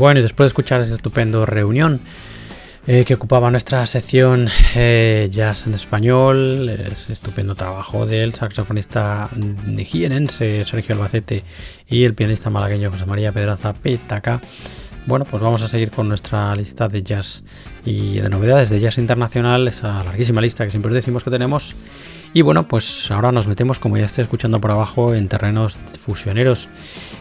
Bueno, 0.00 0.20
y 0.20 0.22
después 0.22 0.46
de 0.46 0.48
escuchar 0.48 0.80
ese 0.80 0.94
estupendo 0.94 1.44
reunión 1.44 2.00
eh, 2.86 3.04
que 3.04 3.12
ocupaba 3.12 3.50
nuestra 3.50 3.84
sección 3.84 4.48
eh, 4.74 5.28
Jazz 5.30 5.66
en 5.66 5.74
Español, 5.74 6.70
ese 6.70 7.12
estupendo 7.12 7.54
trabajo 7.54 8.06
del 8.06 8.32
saxofonista 8.32 9.28
jienense 9.76 10.64
Sergio 10.64 10.94
Albacete 10.94 11.44
y 11.86 12.04
el 12.04 12.14
pianista 12.14 12.48
malagueño 12.48 12.90
José 12.90 13.04
María 13.04 13.30
Pedraza 13.30 13.74
Petaca. 13.74 14.40
Bueno, 15.04 15.26
pues 15.26 15.42
vamos 15.42 15.60
a 15.60 15.68
seguir 15.68 15.90
con 15.90 16.08
nuestra 16.08 16.54
lista 16.54 16.88
de 16.88 17.02
jazz 17.02 17.44
y 17.84 18.20
de 18.20 18.28
novedades 18.30 18.70
de 18.70 18.80
jazz 18.80 18.96
internacional, 18.96 19.68
esa 19.68 20.02
larguísima 20.02 20.40
lista 20.40 20.64
que 20.64 20.70
siempre 20.70 20.94
decimos 20.94 21.24
que 21.24 21.30
tenemos. 21.30 21.76
Y 22.32 22.42
bueno, 22.42 22.68
pues 22.68 23.10
ahora 23.10 23.32
nos 23.32 23.48
metemos, 23.48 23.80
como 23.80 23.96
ya 23.96 24.04
estoy 24.04 24.22
escuchando 24.22 24.60
por 24.60 24.70
abajo, 24.70 25.14
en 25.14 25.28
terrenos 25.28 25.78
fusioneros 25.98 26.68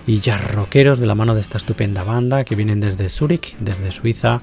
y 0.06 0.20
jazz 0.20 0.52
rockeros 0.52 1.00
de 1.00 1.08
la 1.08 1.16
mano 1.16 1.34
de 1.34 1.42
esta 1.42 1.58
estupenda 1.58 2.04
banda 2.04 2.44
que 2.44 2.56
vienen 2.56 2.80
desde 2.80 3.10
Zurich, 3.10 3.58
desde 3.58 3.90
Suiza, 3.90 4.40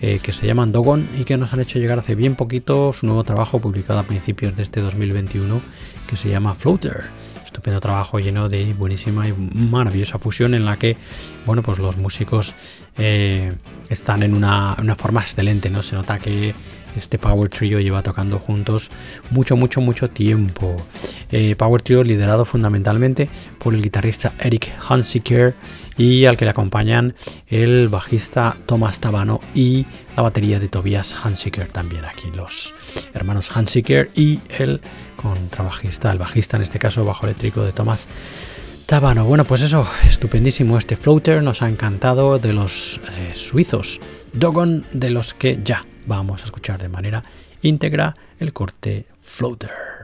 eh, 0.00 0.18
que 0.22 0.32
se 0.32 0.46
llaman 0.46 0.72
Dogon 0.72 1.06
y 1.18 1.24
que 1.24 1.36
nos 1.36 1.52
han 1.52 1.60
hecho 1.60 1.78
llegar 1.78 1.98
hace 1.98 2.14
bien 2.14 2.34
poquito 2.34 2.94
su 2.94 3.06
nuevo 3.06 3.24
trabajo 3.24 3.58
publicado 3.58 3.98
a 3.98 4.04
principios 4.04 4.56
de 4.56 4.62
este 4.62 4.80
2021 4.80 5.60
que 6.06 6.16
se 6.16 6.30
llama 6.30 6.54
Floater 6.54 7.04
estupendo 7.56 7.80
trabajo 7.80 8.18
lleno 8.18 8.50
de 8.50 8.74
buenísima 8.74 9.26
y 9.26 9.32
maravillosa 9.32 10.18
fusión 10.18 10.52
en 10.52 10.66
la 10.66 10.76
que, 10.76 10.98
bueno, 11.46 11.62
pues 11.62 11.78
los 11.78 11.96
músicos 11.96 12.52
eh, 12.98 13.50
están 13.88 14.22
en 14.22 14.34
una, 14.34 14.76
una, 14.78 14.94
forma 14.94 15.22
excelente, 15.22 15.70
¿no? 15.70 15.82
Se 15.82 15.96
nota 15.96 16.18
que 16.18 16.54
este 16.96 17.18
Power 17.18 17.48
Trio 17.48 17.80
lleva 17.80 18.02
tocando 18.02 18.38
juntos 18.38 18.90
mucho, 19.30 19.56
mucho, 19.56 19.80
mucho 19.80 20.08
tiempo. 20.08 20.76
Eh, 21.30 21.54
Power 21.56 21.82
Trio 21.82 22.04
liderado 22.04 22.44
fundamentalmente 22.44 23.28
por 23.58 23.74
el 23.74 23.82
guitarrista 23.82 24.32
Eric 24.38 24.72
Hansiker 24.88 25.54
y 25.96 26.26
al 26.26 26.36
que 26.36 26.44
le 26.44 26.50
acompañan 26.50 27.14
el 27.48 27.88
bajista 27.88 28.56
Thomas 28.66 29.00
Tabano 29.00 29.40
y 29.54 29.86
la 30.16 30.22
batería 30.22 30.60
de 30.60 30.68
Tobias 30.68 31.14
Hansiker 31.14 31.68
también 31.68 32.04
aquí 32.04 32.30
los 32.34 32.74
hermanos 33.14 33.50
Hansiker 33.56 34.10
y 34.14 34.40
el 34.58 34.80
contrabajista, 35.16 36.10
el 36.12 36.18
bajista 36.18 36.56
en 36.56 36.62
este 36.62 36.78
caso 36.78 37.04
bajo 37.04 37.26
eléctrico 37.26 37.62
de 37.62 37.72
Thomas 37.72 38.08
Tabano. 38.86 39.24
Bueno, 39.24 39.44
pues 39.44 39.62
eso, 39.62 39.86
estupendísimo 40.06 40.78
este 40.78 40.96
floater, 40.96 41.42
nos 41.42 41.60
ha 41.60 41.68
encantado 41.68 42.38
de 42.38 42.52
los 42.52 43.00
eh, 43.16 43.32
suizos 43.34 44.00
Dogon, 44.32 44.86
de 44.92 45.10
los 45.10 45.34
que 45.34 45.58
ya 45.64 45.84
vamos 46.06 46.42
a 46.42 46.44
escuchar 46.44 46.80
de 46.80 46.88
manera 46.88 47.22
íntegra 47.62 48.16
el 48.38 48.52
corte 48.52 49.06
floater. 49.22 49.95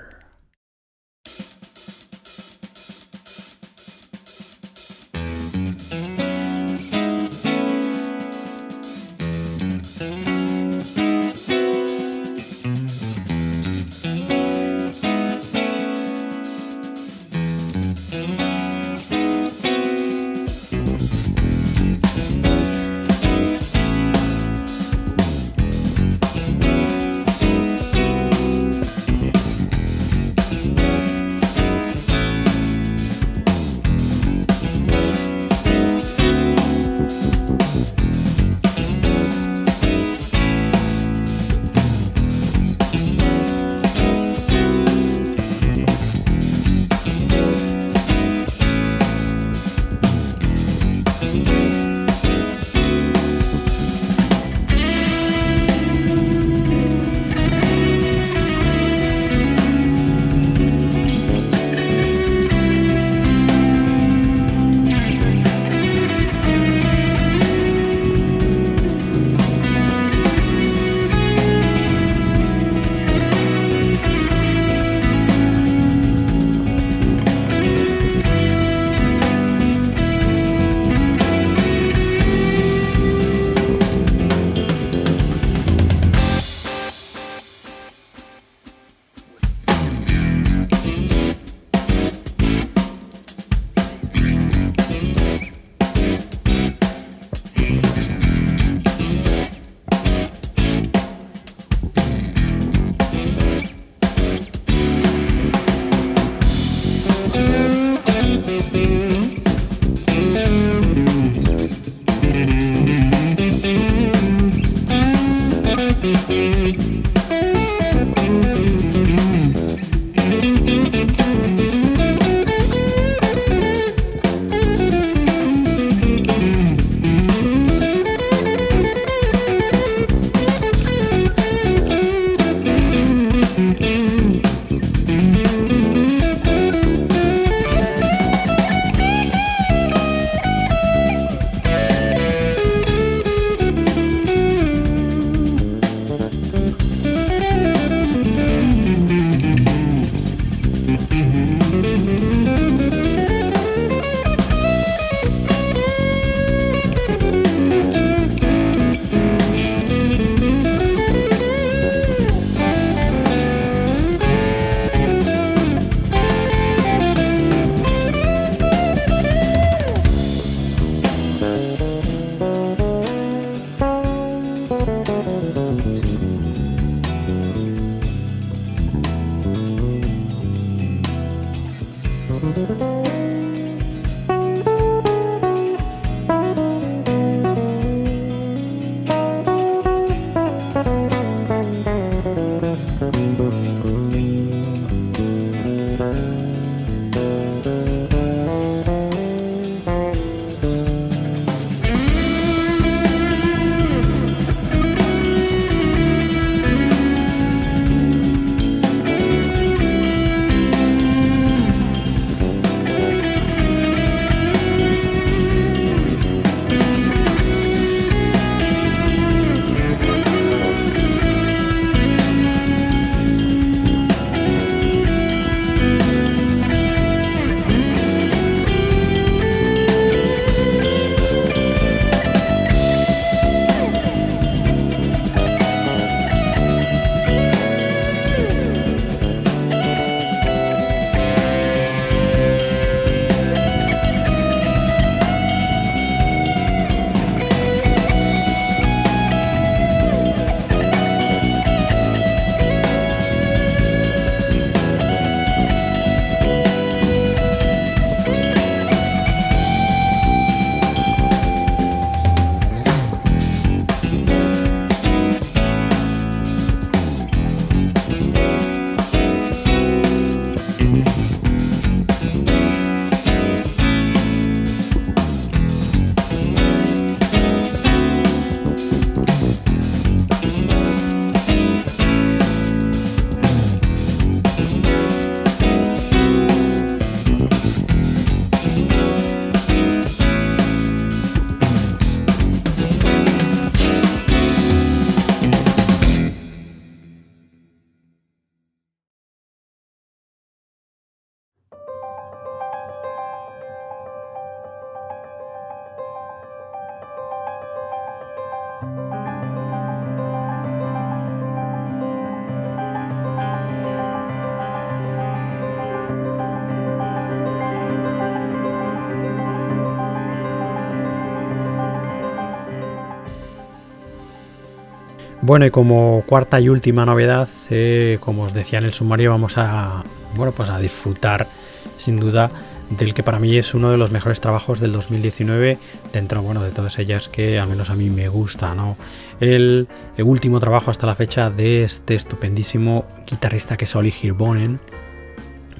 Bueno, 325.45 325.67
y 325.67 325.73
como 325.73 326.23
cuarta 326.25 326.61
y 326.61 326.69
última 326.69 327.05
novedad, 327.05 327.49
eh, 327.69 328.19
como 328.21 328.45
os 328.45 328.55
decía 328.55 328.79
en 328.79 328.85
el 328.85 328.93
sumario, 328.93 329.33
vamos 329.33 329.59
a, 329.59 330.05
bueno, 330.37 330.53
pues 330.53 330.71
a 330.71 330.79
disfrutar 330.79 331.49
sin 331.97 332.17
duda 332.17 332.53
del 332.91 333.13
que 333.13 333.25
para 333.25 333.41
mí 333.41 333.57
es 333.57 333.75
uno 333.75 333.91
de 333.91 333.97
los 333.97 334.13
mejores 334.13 334.41
trabajos 334.41 334.79
del 334.79 334.93
2019 334.93 335.79
dentro 336.13 336.43
bueno, 336.43 336.63
de 336.63 336.71
todas 336.71 336.97
ellas 337.01 337.29
que 337.29 337.59
al 337.59 337.69
menos 337.69 337.91
a 337.91 337.97
mí 337.97 338.09
me 338.09 338.29
gusta. 338.29 338.77
¿no? 338.77 338.97
El, 339.41 339.89
último 340.19 340.61
trabajo 340.61 340.93
hasta 340.93 341.09
la 341.09 341.17
fecha 341.17 341.51
de 341.51 341.83
este 341.83 342.15
estupendísimo 342.15 343.05
guitarrista 343.27 343.77
que 343.77 343.87
es 343.87 343.97
Oli 343.97 344.15
Hirvonen, 344.23 344.79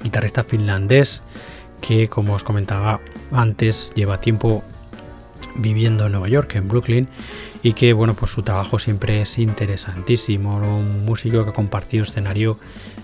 guitarrista 0.03 0.43
finlandés 0.43 1.23
que 1.79 2.09
como 2.09 2.33
os 2.33 2.43
comentaba 2.43 2.99
antes 3.31 3.93
lleva 3.95 4.19
tiempo 4.19 4.61
viviendo 5.55 6.05
en 6.05 6.11
Nueva 6.11 6.27
York, 6.27 6.55
en 6.55 6.67
Brooklyn, 6.67 7.07
y 7.61 7.73
que 7.73 7.93
bueno, 7.93 8.13
pues 8.13 8.31
su 8.31 8.43
trabajo 8.43 8.79
siempre 8.79 9.21
es 9.21 9.37
interesantísimo, 9.37 10.57
un 10.57 11.05
músico 11.05 11.43
que 11.43 11.51
ha 11.51 11.53
compartido 11.53 12.03
escenario 12.03 12.59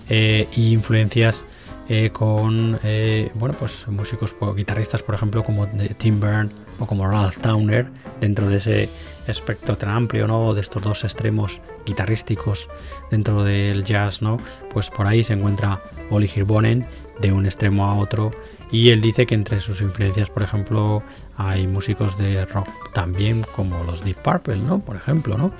e 0.08 0.48
influencias 0.56 1.44
eh, 1.92 2.10
con 2.10 2.78
eh, 2.84 3.32
bueno, 3.34 3.56
pues 3.58 3.88
músicos, 3.88 4.36
guitarristas, 4.54 5.02
por 5.02 5.16
ejemplo, 5.16 5.42
como 5.42 5.66
Tim 5.98 6.20
Byrne 6.20 6.48
o 6.78 6.86
como 6.86 7.04
Ralph 7.04 7.38
Towner, 7.38 7.88
dentro 8.20 8.48
de 8.48 8.58
ese 8.58 8.88
espectro 9.26 9.76
tan 9.76 9.90
amplio, 9.90 10.28
¿no? 10.28 10.54
De 10.54 10.60
estos 10.60 10.80
dos 10.80 11.02
extremos 11.02 11.60
guitarrísticos 11.84 12.68
dentro 13.10 13.42
del 13.42 13.82
jazz, 13.82 14.22
¿no? 14.22 14.38
Pues 14.72 14.88
por 14.88 15.08
ahí 15.08 15.24
se 15.24 15.32
encuentra 15.32 15.80
Oli 16.10 16.30
Hirvonen 16.32 16.86
de 17.20 17.32
un 17.32 17.44
extremo 17.44 17.84
a 17.86 17.96
otro 17.96 18.30
y 18.72 18.90
él 18.90 19.00
dice 19.00 19.26
que 19.26 19.34
entre 19.34 19.60
sus 19.60 19.80
influencias, 19.80 20.30
por 20.30 20.42
ejemplo, 20.42 21.02
hay 21.36 21.66
músicos 21.66 22.16
de 22.16 22.44
rock 22.44 22.68
también 22.92 23.44
como 23.56 23.82
los 23.84 24.04
Deep 24.04 24.18
Purple, 24.18 24.58
¿no? 24.58 24.80
Por 24.80 24.96
ejemplo, 24.96 25.36
¿no? 25.36 25.52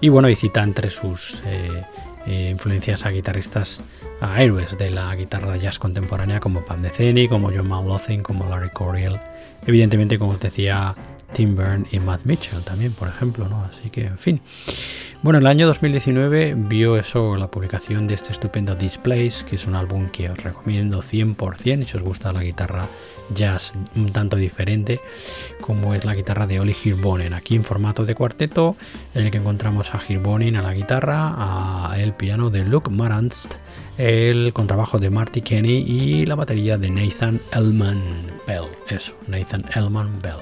Y 0.00 0.08
bueno, 0.08 0.28
y 0.28 0.36
cita 0.36 0.62
entre 0.62 0.90
sus 0.90 1.42
eh, 1.46 1.84
eh, 2.26 2.50
influencias 2.50 3.06
a 3.06 3.10
guitarristas, 3.10 3.82
a 4.20 4.42
héroes 4.42 4.76
de 4.76 4.90
la 4.90 5.14
guitarra 5.14 5.56
jazz 5.56 5.78
contemporánea 5.78 6.40
como 6.40 6.64
Pan 6.64 6.82
Metheny, 6.82 7.28
como 7.28 7.50
John 7.50 7.68
McLaughlin, 7.68 8.22
como 8.22 8.48
Larry 8.48 8.70
Coryell, 8.70 9.18
evidentemente 9.66 10.18
como 10.18 10.32
os 10.32 10.40
decía 10.40 10.94
Tim 11.32 11.56
Byrne 11.56 11.86
y 11.90 12.00
Matt 12.00 12.24
Mitchell 12.24 12.62
también, 12.62 12.92
por 12.92 13.08
ejemplo, 13.08 13.48
¿no? 13.48 13.62
Así 13.64 13.90
que, 13.90 14.06
en 14.06 14.18
fin. 14.18 14.40
Bueno, 15.22 15.38
el 15.38 15.46
año 15.46 15.66
2019 15.66 16.54
vio 16.56 16.96
eso, 16.96 17.36
la 17.36 17.50
publicación 17.50 18.08
de 18.08 18.14
este 18.14 18.32
estupendo 18.32 18.74
Displays, 18.74 19.44
que 19.44 19.56
es 19.56 19.66
un 19.66 19.74
álbum 19.74 20.08
que 20.08 20.30
os 20.30 20.42
recomiendo 20.42 21.02
100% 21.02 21.84
si 21.86 21.96
os 21.96 22.02
gusta 22.02 22.32
la 22.32 22.42
guitarra 22.42 22.86
jazz 23.34 23.74
un 23.94 24.10
tanto 24.10 24.38
diferente, 24.38 25.00
como 25.60 25.94
es 25.94 26.06
la 26.06 26.14
guitarra 26.14 26.46
de 26.46 26.58
Oli 26.58 26.74
Hirvonen, 26.84 27.34
aquí 27.34 27.54
en 27.54 27.64
formato 27.64 28.06
de 28.06 28.14
cuarteto, 28.14 28.76
en 29.14 29.26
el 29.26 29.30
que 29.30 29.36
encontramos 29.36 29.94
a 29.94 30.00
Hirvonen 30.08 30.56
a 30.56 30.62
la 30.62 30.72
guitarra, 30.72 31.34
a 31.36 31.98
el 31.98 32.14
piano 32.14 32.48
de 32.48 32.64
Luke 32.64 32.90
Maranst, 32.90 33.56
el 33.98 34.54
contrabajo 34.54 34.98
de 34.98 35.10
Marty 35.10 35.42
Kenny 35.42 35.84
y 35.86 36.24
la 36.24 36.34
batería 36.34 36.78
de 36.78 36.88
Nathan 36.88 37.40
Elman 37.52 38.02
Bell. 38.46 38.68
Eso, 38.88 39.14
Nathan 39.28 39.66
Elman 39.74 40.22
Bell. 40.22 40.40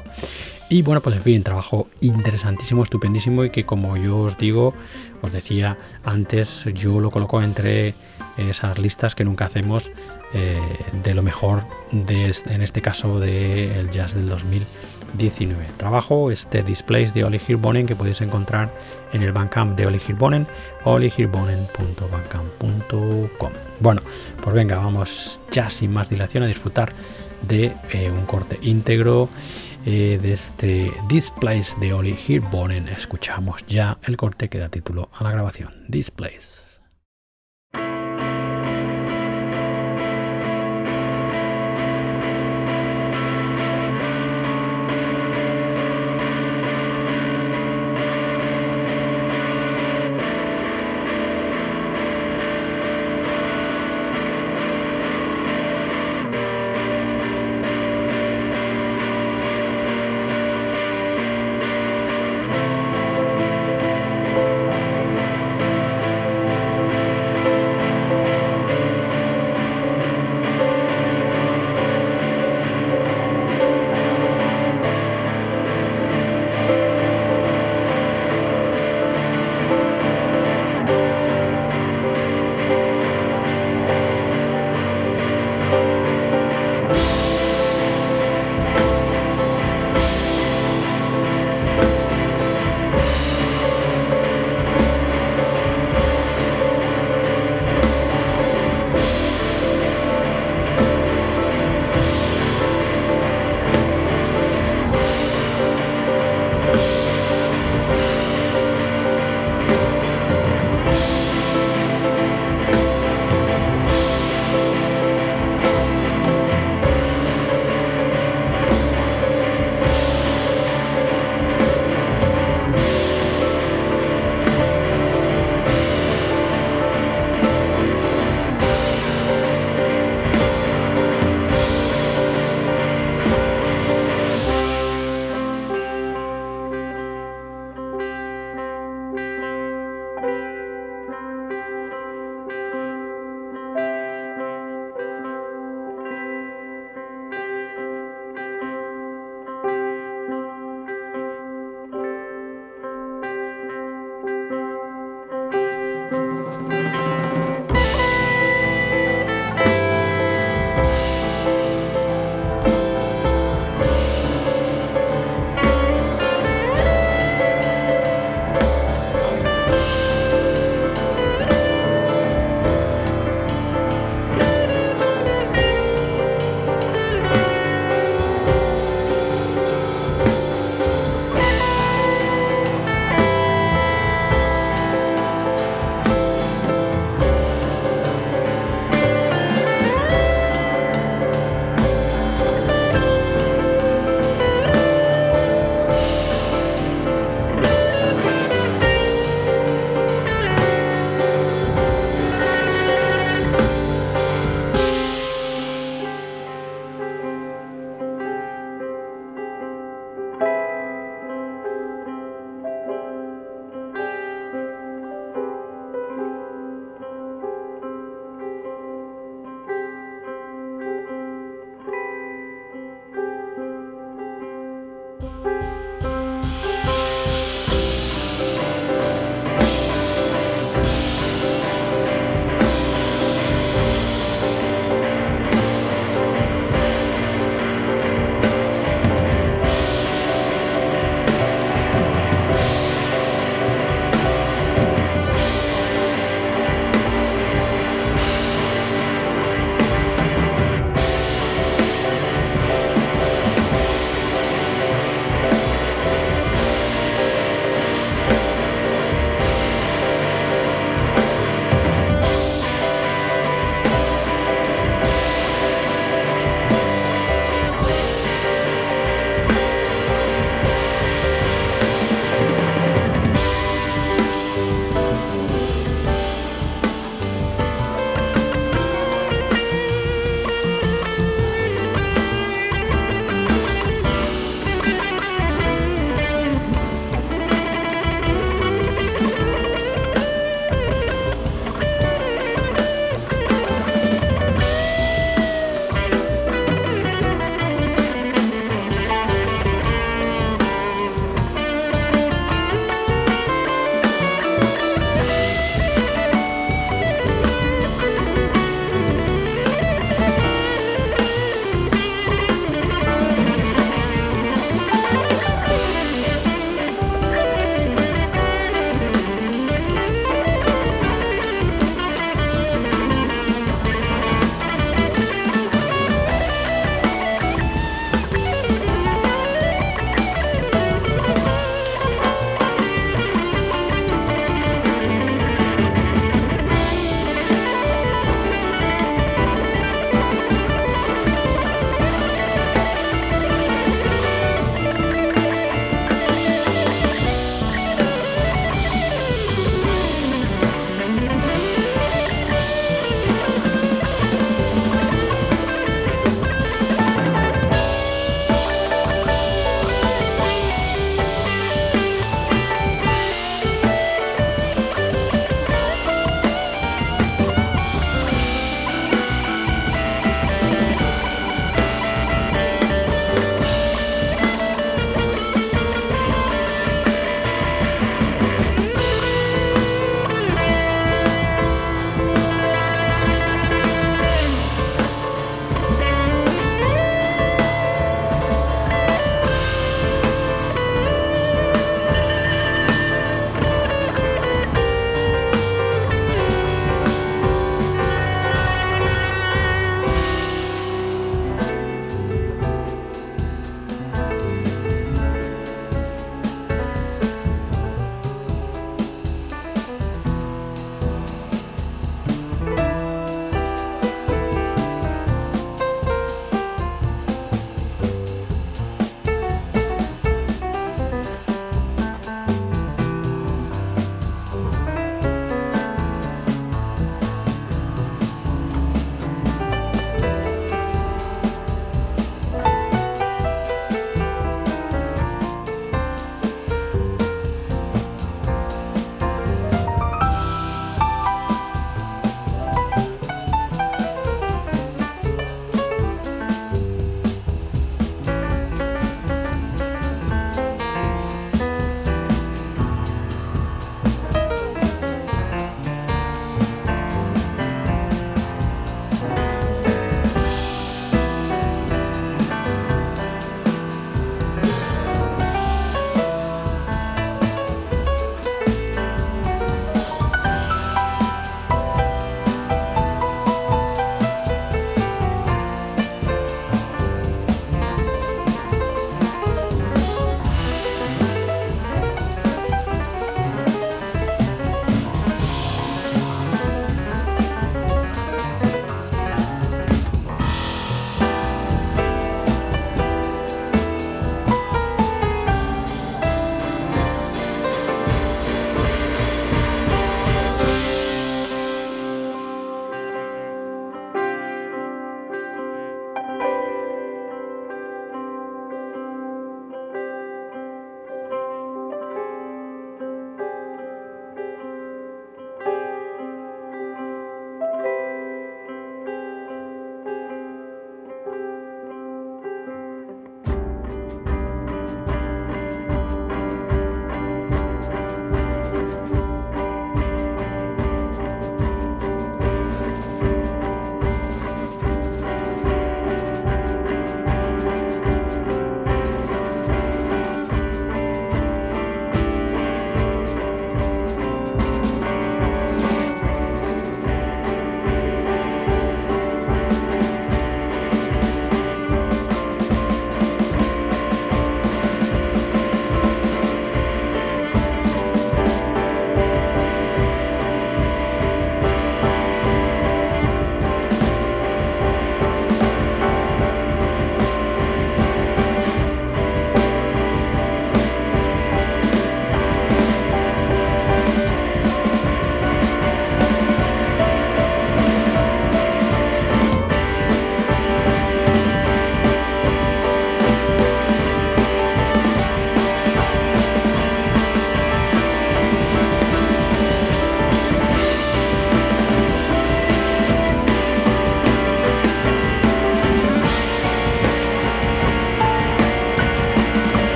Y 0.71 0.83
bueno, 0.83 1.01
pues 1.01 1.17
en 1.17 1.23
fin, 1.23 1.43
trabajo 1.43 1.89
interesantísimo, 2.03 2.83
estupendísimo 2.83 3.43
y 3.45 3.51
que 3.51 3.65
como 3.65 3.97
yo 3.97 4.19
os 4.19 4.37
digo, 4.37 4.75
os 5.23 5.33
decía 5.33 5.79
antes, 6.05 6.67
yo 6.75 7.01
lo 7.01 7.11
coloco 7.11 7.43
entre 7.43 7.95
esas 8.37 8.79
listas 8.79 9.15
que 9.15 9.25
nunca 9.25 9.47
hacemos 9.47 9.91
eh, 10.35 10.61
de 11.03 11.15
lo 11.15 11.23
mejor 11.23 11.63
de, 11.91 12.35
en 12.47 12.61
este 12.61 12.83
caso 12.83 13.19
del 13.19 13.89
jazz 13.89 14.13
del 14.15 14.29
2019. 14.29 15.65
Trabajo 15.79 16.31
este 16.31 16.63
Displays 16.63 17.15
de 17.15 17.25
Oli 17.25 17.41
Hirbonen 17.47 17.87
que 17.87 17.97
podéis 17.97 18.21
encontrar 18.21 18.71
en 19.15 19.23
el 19.23 19.33
Bandcamp 19.33 19.75
de 19.75 19.87
Oli 19.87 20.03
Hirbonen, 20.07 20.47
olihirbonen.bandcamp.com. 20.85 23.53
Bueno, 23.81 24.03
pues 24.43 24.55
venga, 24.55 24.77
vamos 24.77 25.41
ya 25.51 25.71
sin 25.71 25.93
más 25.93 26.11
dilación 26.11 26.43
a 26.43 26.47
disfrutar 26.47 26.93
de 27.43 27.73
eh, 27.91 28.11
un 28.11 28.27
corte 28.27 28.59
íntegro 28.63 29.29
eh, 29.91 30.19
de 30.21 30.35
este 30.35 30.93
Displays 31.09 31.75
de 31.81 31.95
Oli 31.95 32.15
Hirbonen. 32.15 32.89
Escuchamos 32.89 33.65
ya 33.67 33.97
el 34.03 34.19
corte 34.19 34.51
que 34.51 34.59
da 34.59 34.69
título 34.69 35.09
a 35.15 35.25
la 35.25 35.31
grabación. 35.31 35.73
Displays. 35.89 36.68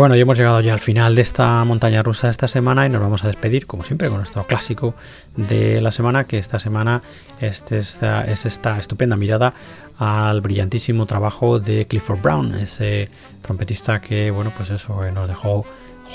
Bueno, 0.00 0.16
ya 0.16 0.22
hemos 0.22 0.38
llegado 0.38 0.62
ya 0.62 0.72
al 0.72 0.80
final 0.80 1.14
de 1.14 1.20
esta 1.20 1.62
montaña 1.62 2.02
rusa 2.02 2.30
esta 2.30 2.48
semana 2.48 2.86
y 2.86 2.88
nos 2.88 3.02
vamos 3.02 3.22
a 3.22 3.26
despedir, 3.26 3.66
como 3.66 3.84
siempre, 3.84 4.08
con 4.08 4.16
nuestro 4.16 4.46
clásico 4.46 4.94
de 5.36 5.82
la 5.82 5.92
semana, 5.92 6.24
que 6.24 6.38
esta 6.38 6.58
semana 6.58 7.02
es 7.38 7.70
esta, 7.70 8.24
es 8.24 8.46
esta 8.46 8.78
estupenda 8.78 9.16
mirada 9.16 9.52
al 9.98 10.40
brillantísimo 10.40 11.04
trabajo 11.04 11.58
de 11.58 11.84
Clifford 11.84 12.22
Brown, 12.22 12.54
ese 12.54 13.10
trompetista 13.42 14.00
que, 14.00 14.30
bueno, 14.30 14.54
pues 14.56 14.70
eso, 14.70 15.04
eh, 15.04 15.12
nos 15.12 15.28
dejó 15.28 15.66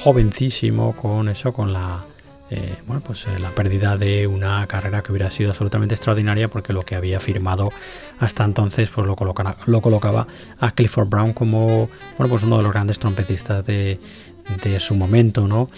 jovencísimo 0.04 0.96
con 0.96 1.30
eso, 1.30 1.54
con 1.54 1.72
la 1.72 2.04
eh, 2.52 2.76
bueno, 2.86 3.02
pues 3.04 3.26
eh, 3.26 3.40
la 3.40 3.50
pérdida 3.50 3.98
de 3.98 4.28
una 4.28 4.68
carrera 4.68 5.02
que 5.02 5.12
hubiera 5.12 5.32
sido 5.32 5.50
absolutamente 5.50 5.96
extraordinaria 5.96 6.48
porque 6.48 6.74
lo 6.74 6.84
que 6.84 6.96
había 6.96 7.20
firmado 7.20 7.72
hasta 8.20 8.44
entonces 8.44 8.90
pues 8.90 9.08
lo, 9.08 9.16
lo 9.66 9.82
colocaba 9.82 10.28
a 10.60 10.72
Clifford 10.72 11.10
Brown 11.10 11.34
como 11.34 11.90
bueno, 12.18 12.30
pues 12.30 12.44
uno 12.44 12.58
de 12.58 12.64
los 12.64 12.72
grandes 12.72 13.00
trompetistas 13.00 13.66
de, 13.66 14.00
su 14.80 14.94
momento, 14.94 15.48
¿no? 15.48 15.72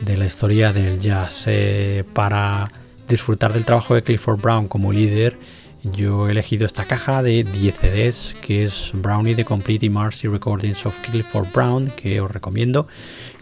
de 0.00 0.16
la 0.16 0.24
historia 0.24 0.72
del 0.72 0.98
jazz. 0.98 1.44
Eh, 1.46 2.04
para 2.14 2.64
disfrutar 3.06 3.52
del 3.52 3.66
trabajo 3.66 3.94
de 3.94 4.02
Clifford 4.02 4.40
Brown 4.40 4.66
como 4.66 4.92
líder, 4.92 5.36
yo 5.92 6.28
he 6.28 6.32
elegido 6.32 6.64
esta 6.64 6.84
caja 6.84 7.22
de 7.22 7.44
10 7.44 7.74
CDs 7.74 8.34
que 8.40 8.64
es 8.64 8.90
Brownie 8.94 9.34
The 9.34 9.44
Complete 9.44 9.86
Immersive 9.86 10.32
Recordings 10.32 10.86
of 10.86 10.98
Clifford 11.02 11.48
Brown, 11.52 11.90
que 11.94 12.20
os 12.20 12.30
recomiendo 12.30 12.86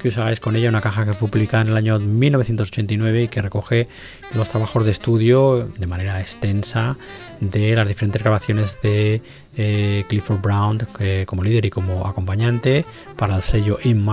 que 0.00 0.08
os 0.08 0.18
hagáis 0.18 0.40
con 0.40 0.56
ella. 0.56 0.68
Una 0.68 0.80
caja 0.80 1.04
que 1.04 1.12
fue 1.12 1.28
publicada 1.28 1.62
en 1.62 1.68
el 1.68 1.76
año 1.76 1.98
1989 1.98 3.22
y 3.22 3.28
que 3.28 3.42
recoge 3.42 3.88
los 4.34 4.48
trabajos 4.48 4.84
de 4.84 4.90
estudio 4.90 5.68
de 5.78 5.86
manera 5.86 6.20
extensa 6.20 6.96
de 7.40 7.76
las 7.76 7.86
diferentes 7.86 8.22
grabaciones 8.22 8.78
de 8.82 9.22
eh, 9.56 10.04
Clifford 10.08 10.40
Brown 10.40 10.88
eh, 10.98 11.24
como 11.26 11.42
líder 11.42 11.66
y 11.66 11.70
como 11.70 12.06
acompañante 12.06 12.84
para 13.16 13.36
el 13.36 13.42
sello 13.42 13.78
In 13.84 14.04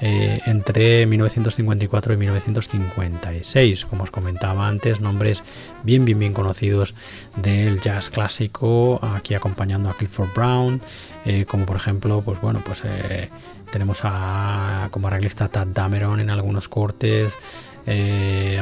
eh, 0.00 0.40
entre 0.46 1.06
1954 1.06 2.14
y 2.14 2.16
1956. 2.16 3.84
Como 3.86 4.04
os 4.04 4.10
comentaba 4.10 4.68
antes, 4.68 5.00
nombres 5.00 5.42
bien, 5.82 6.04
bien, 6.04 6.18
bien 6.18 6.32
conocidos 6.32 6.94
del 7.36 7.80
jazz 7.80 8.08
clásico, 8.08 9.00
aquí 9.02 9.34
acompañando 9.34 9.90
a 9.90 9.94
Clifford 9.94 10.32
Brown, 10.34 10.80
eh, 11.24 11.46
como 11.48 11.66
por 11.66 11.76
ejemplo, 11.76 12.22
pues 12.22 12.40
bueno, 12.40 12.62
pues 12.64 12.82
eh, 12.84 13.28
tenemos 13.72 13.98
a, 14.02 14.88
como 14.92 15.08
arreglista 15.08 15.48
Tad 15.48 15.68
Dameron 15.68 16.20
en 16.20 16.30
algunos 16.30 16.68
cortes. 16.68 17.36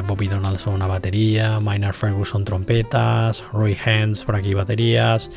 Bobby 0.07 0.29
Donaldson 0.29 0.81
a 0.81 0.87
batería, 0.87 1.59
Minor 1.59 1.93
Ferguson 1.93 2.45
trompetas, 2.45 3.43
Roy 3.51 3.77
Hands 3.85 4.23
por 4.23 4.37
aquí 4.37 4.53
baterías, 4.53 5.29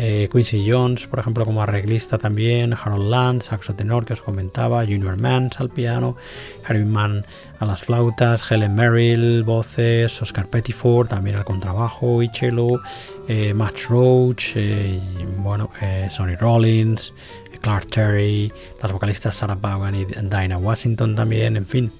eh, 0.00 0.28
Quincy 0.30 0.64
Jones, 0.70 1.08
por 1.08 1.18
ejemplo, 1.18 1.44
como 1.44 1.60
arreglista 1.60 2.18
también, 2.18 2.72
Harold 2.72 3.10
Land, 3.10 3.42
saxo 3.42 3.74
tenor 3.74 4.06
que 4.06 4.12
os 4.12 4.22
comentaba, 4.22 4.84
Junior 4.84 5.20
Mans 5.20 5.58
al 5.58 5.70
piano, 5.70 6.16
Harry 6.64 6.84
Mann 6.84 7.26
a 7.58 7.66
las 7.66 7.82
flautas, 7.82 8.48
Helen 8.48 8.76
Merrill, 8.76 9.42
voces, 9.42 10.22
Oscar 10.22 10.46
Pettiford 10.46 11.08
también 11.08 11.34
al 11.34 11.44
contrabajo 11.44 12.22
y 12.22 12.28
cello, 12.28 12.80
eh, 13.26 13.52
Roach, 13.88 14.52
eh, 14.54 15.00
bueno, 15.38 15.70
Sonny 16.10 16.36
Rollins, 16.36 17.12
Clark 17.60 17.88
Terry, 17.88 18.52
las 18.80 18.92
vocalistas 18.92 19.34
Sarah 19.34 19.56
Vaughan 19.60 19.96
y 19.96 20.04
Dinah 20.04 20.58
Washington 20.58 21.16
también, 21.16 21.56
en 21.56 21.66
fin, 21.66 21.90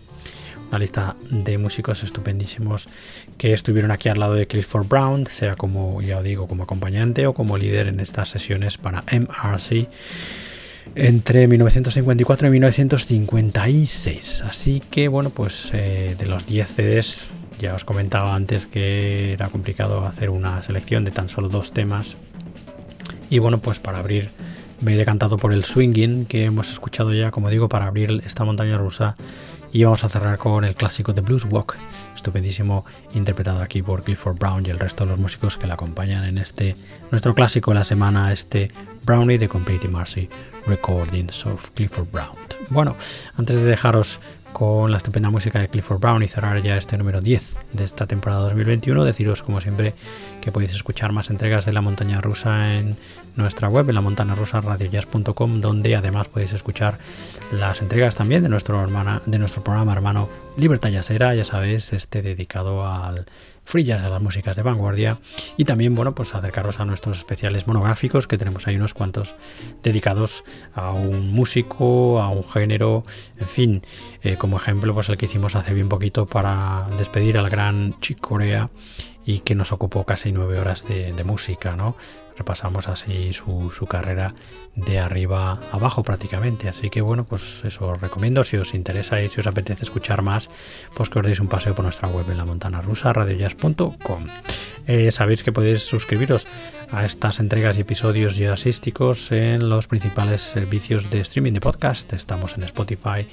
una 0.69 0.79
lista 0.79 1.17
de 1.31 1.59
músicos 1.59 2.03
estupendísimos 2.03 2.89
que 3.37 3.53
estuvieron 3.53 3.91
aquí 3.91 4.09
al 4.09 4.21
lado 4.21 4.35
de 4.35 4.47
Clifford 4.47 4.87
Brown, 4.87 5.27
sea 5.27 5.55
como, 5.55 6.03
ya 6.03 6.23
digo, 6.23 6.47
como 6.47 6.65
acompañante 6.65 7.27
o 7.27 7.35
como 7.35 7.57
líder 7.57 7.89
en 7.89 8.01
estas 8.01 8.29
sesiones 8.29 8.79
para 8.79 9.03
MRC 9.11 9.89
entre 10.95 11.47
1954 11.49 12.49
y 12.49 12.51
1956. 12.51 14.43
Así 14.43 14.83
que, 14.91 15.09
bueno, 15.09 15.31
pues 15.31 15.71
eh, 15.73 16.17
de 16.19 16.27
los 16.27 16.47
10 16.47 16.69
CDs, 16.69 17.27
ya 17.59 17.75
os 17.75 17.85
comentaba 17.85 18.35
antes 18.35 18.67
que 18.67 19.33
era 19.33 19.49
complicado 19.49 20.07
hacer 20.07 20.31
una 20.31 20.63
selección 20.63 21.05
de 21.05 21.11
tan 21.11 21.29
solo 21.29 21.49
dos 21.49 21.73
temas. 21.73 22.17
Y 23.31 23.39
bueno, 23.39 23.59
pues 23.59 23.79
para 23.79 23.99
abrir 23.99 24.31
me 24.81 24.95
he 24.95 24.97
decantado 24.97 25.39
por 25.39 25.53
el 25.53 25.65
swinging 25.65 26.27
que 26.27 26.45
hemos 26.45 26.71
escuchado 26.71 27.13
ya, 27.13 27.31
como 27.31 27.51
digo, 27.51 27.69
para 27.69 27.87
abrir 27.87 28.23
esta 28.25 28.45
montaña 28.45 28.79
rusa 28.79 29.17
y 29.73 29.85
vamos 29.85 30.05
a 30.05 30.09
cerrar 30.09 30.39
con 30.39 30.65
el 30.65 30.75
clásico 30.75 31.13
de 31.13 31.21
Blues 31.21 31.45
Walk, 31.45 31.77
estupendísimo, 32.15 32.85
interpretado 33.15 33.63
aquí 33.63 33.83
por 33.83 34.03
Clifford 34.03 34.39
Brown 34.39 34.67
y 34.67 34.71
el 34.71 34.79
resto 34.79 35.05
de 35.05 35.11
los 35.11 35.19
músicos 35.19 35.57
que 35.57 35.67
le 35.67 35.73
acompañan 35.73 36.25
en 36.25 36.39
este 36.39 36.75
nuestro 37.11 37.35
clásico 37.35 37.71
de 37.71 37.77
la 37.77 37.85
semana, 37.85 38.33
este 38.33 38.69
Brownie 39.05 39.39
de 39.39 39.49
Complete 39.49 39.89
Marcy 39.89 40.29
Recordings 40.67 41.47
of 41.47 41.71
Clifford 41.71 42.11
Brown. 42.11 42.37
Bueno, 42.71 42.97
antes 43.37 43.57
de 43.57 43.65
dejaros 43.65 44.21
con 44.59 44.91
la 44.91 44.97
estupenda 44.97 45.31
música 45.31 45.61
de 45.61 45.69
Clifford 45.69 46.01
Brown 46.01 46.23
y 46.25 46.27
cerrar 46.27 46.61
ya 46.61 46.77
este 46.77 46.99
número 46.99 47.21
10 47.21 47.57
de 47.75 47.85
esta 47.85 48.09
temporada 48.09 48.43
2021, 48.43 49.05
deciros 49.05 49.41
como 49.41 49.61
siempre 49.61 49.95
que 50.41 50.51
podéis 50.51 50.75
escuchar 50.75 51.13
más 51.13 51.31
entregas 51.31 51.65
de 51.65 51.73
la 51.73 51.81
montaña 51.81 52.21
rusa 52.21 52.75
en 52.75 52.97
nuestra 53.37 53.69
web, 53.69 53.89
en 53.89 53.95
la 53.95 54.01
montana 54.01 54.35
rusa 54.35 54.61
radiojazz.com, 54.61 55.61
donde 55.61 55.95
además 55.95 56.27
podéis 56.27 56.55
escuchar 56.55 56.99
las 57.53 57.81
entregas 57.83 58.17
también 58.17 58.43
de 58.43 58.49
nuestro, 58.49 58.83
hermana, 58.83 59.23
de 59.27 59.39
nuestro 59.39 59.63
programa 59.63 59.93
hermano 59.93 60.29
Libertad 60.57 60.91
Yasera, 60.91 61.37
ya 61.37 61.45
sabéis, 61.45 61.93
este 61.93 62.21
dedicado 62.21 62.85
al 62.85 63.27
free 63.63 63.85
jazz, 63.85 64.03
a 64.03 64.09
las 64.09 64.21
músicas 64.21 64.57
de 64.57 64.63
vanguardia. 64.63 65.21
Y 65.57 65.67
también, 65.67 65.95
bueno, 65.95 66.17
pues 66.17 66.35
acercaros 66.35 66.81
a 66.81 66.85
nuestros 66.85 67.19
especiales 67.19 67.69
monográficos 67.69 68.27
que 68.27 68.39
tenemos 68.39 68.67
ahí 68.67 68.75
unos 68.75 68.93
cuantos 68.93 69.37
dedicados 69.85 70.43
a 70.75 70.91
un 70.91 71.31
músico, 71.31 72.21
a 72.21 72.31
un 72.31 72.43
género, 72.43 73.05
en 73.39 73.47
fin, 73.47 73.83
eh, 74.29 74.37
como 74.37 74.59
ejemplo, 74.59 74.93
pues 74.93 75.09
el 75.09 75.17
que 75.17 75.25
hicimos 75.25 75.57
hace 75.57 75.73
bien 75.73 75.89
poquito 75.89 76.27
para 76.27 76.87
despedir 76.99 77.39
al 77.39 77.49
gran 77.49 77.99
Chick 78.01 78.21
Corea 78.21 78.69
y 79.25 79.41
que 79.41 79.55
nos 79.55 79.73
ocupó 79.73 80.05
casi 80.05 80.33
nueve 80.33 80.59
horas 80.59 80.87
de, 80.87 81.15
de 81.15 81.25
música, 81.25 81.77
¿no? 81.77 81.97
repasamos 82.39 82.89
así 82.89 83.33
su, 83.33 83.87
carrera 83.89 84.33
de 84.77 84.99
arriba 84.99 85.59
abajo 85.73 86.03
prácticamente. 86.03 86.69
Así 86.69 86.89
que 86.89 87.01
bueno, 87.03 87.25
pues 87.25 87.63
eso 87.65 87.87
os 87.87 88.01
recomiendo 88.01 88.45
si 88.45 88.57
os 88.57 88.75
interesa 88.75 89.21
y 89.21 89.29
si 89.29 89.41
os 89.41 89.47
apetece 89.47 89.83
escuchar 89.83 90.23
más, 90.23 90.49
pues 90.95 91.11
que 91.11 91.19
os 91.19 91.27
deis 91.27 91.41
un 91.41 91.49
paseo 91.49 91.75
por 91.75 91.85
nuestra 91.85 92.09
web 92.09 92.31
en 92.31 92.39
la 92.39 92.45
montana 92.45 92.81
rusa, 92.81 93.13
radiojazz.com. 93.13 94.27
Eh, 94.87 95.11
sabéis 95.11 95.43
que 95.43 95.53
podéis 95.53 95.83
suscribiros 95.83 96.47
a 96.91 97.05
estas 97.05 97.41
entregas 97.41 97.77
y 97.77 97.83
episodios 97.83 98.37
jazzísticos 98.37 99.33
en 99.33 99.69
los 99.69 99.87
principales 99.87 100.41
servicios 100.41 101.11
de 101.11 101.21
streaming 101.21 101.53
de 101.53 101.61
podcast. 101.61 102.13
Estamos 102.15 102.57
en 102.57 102.63
Spotify, 102.63 103.29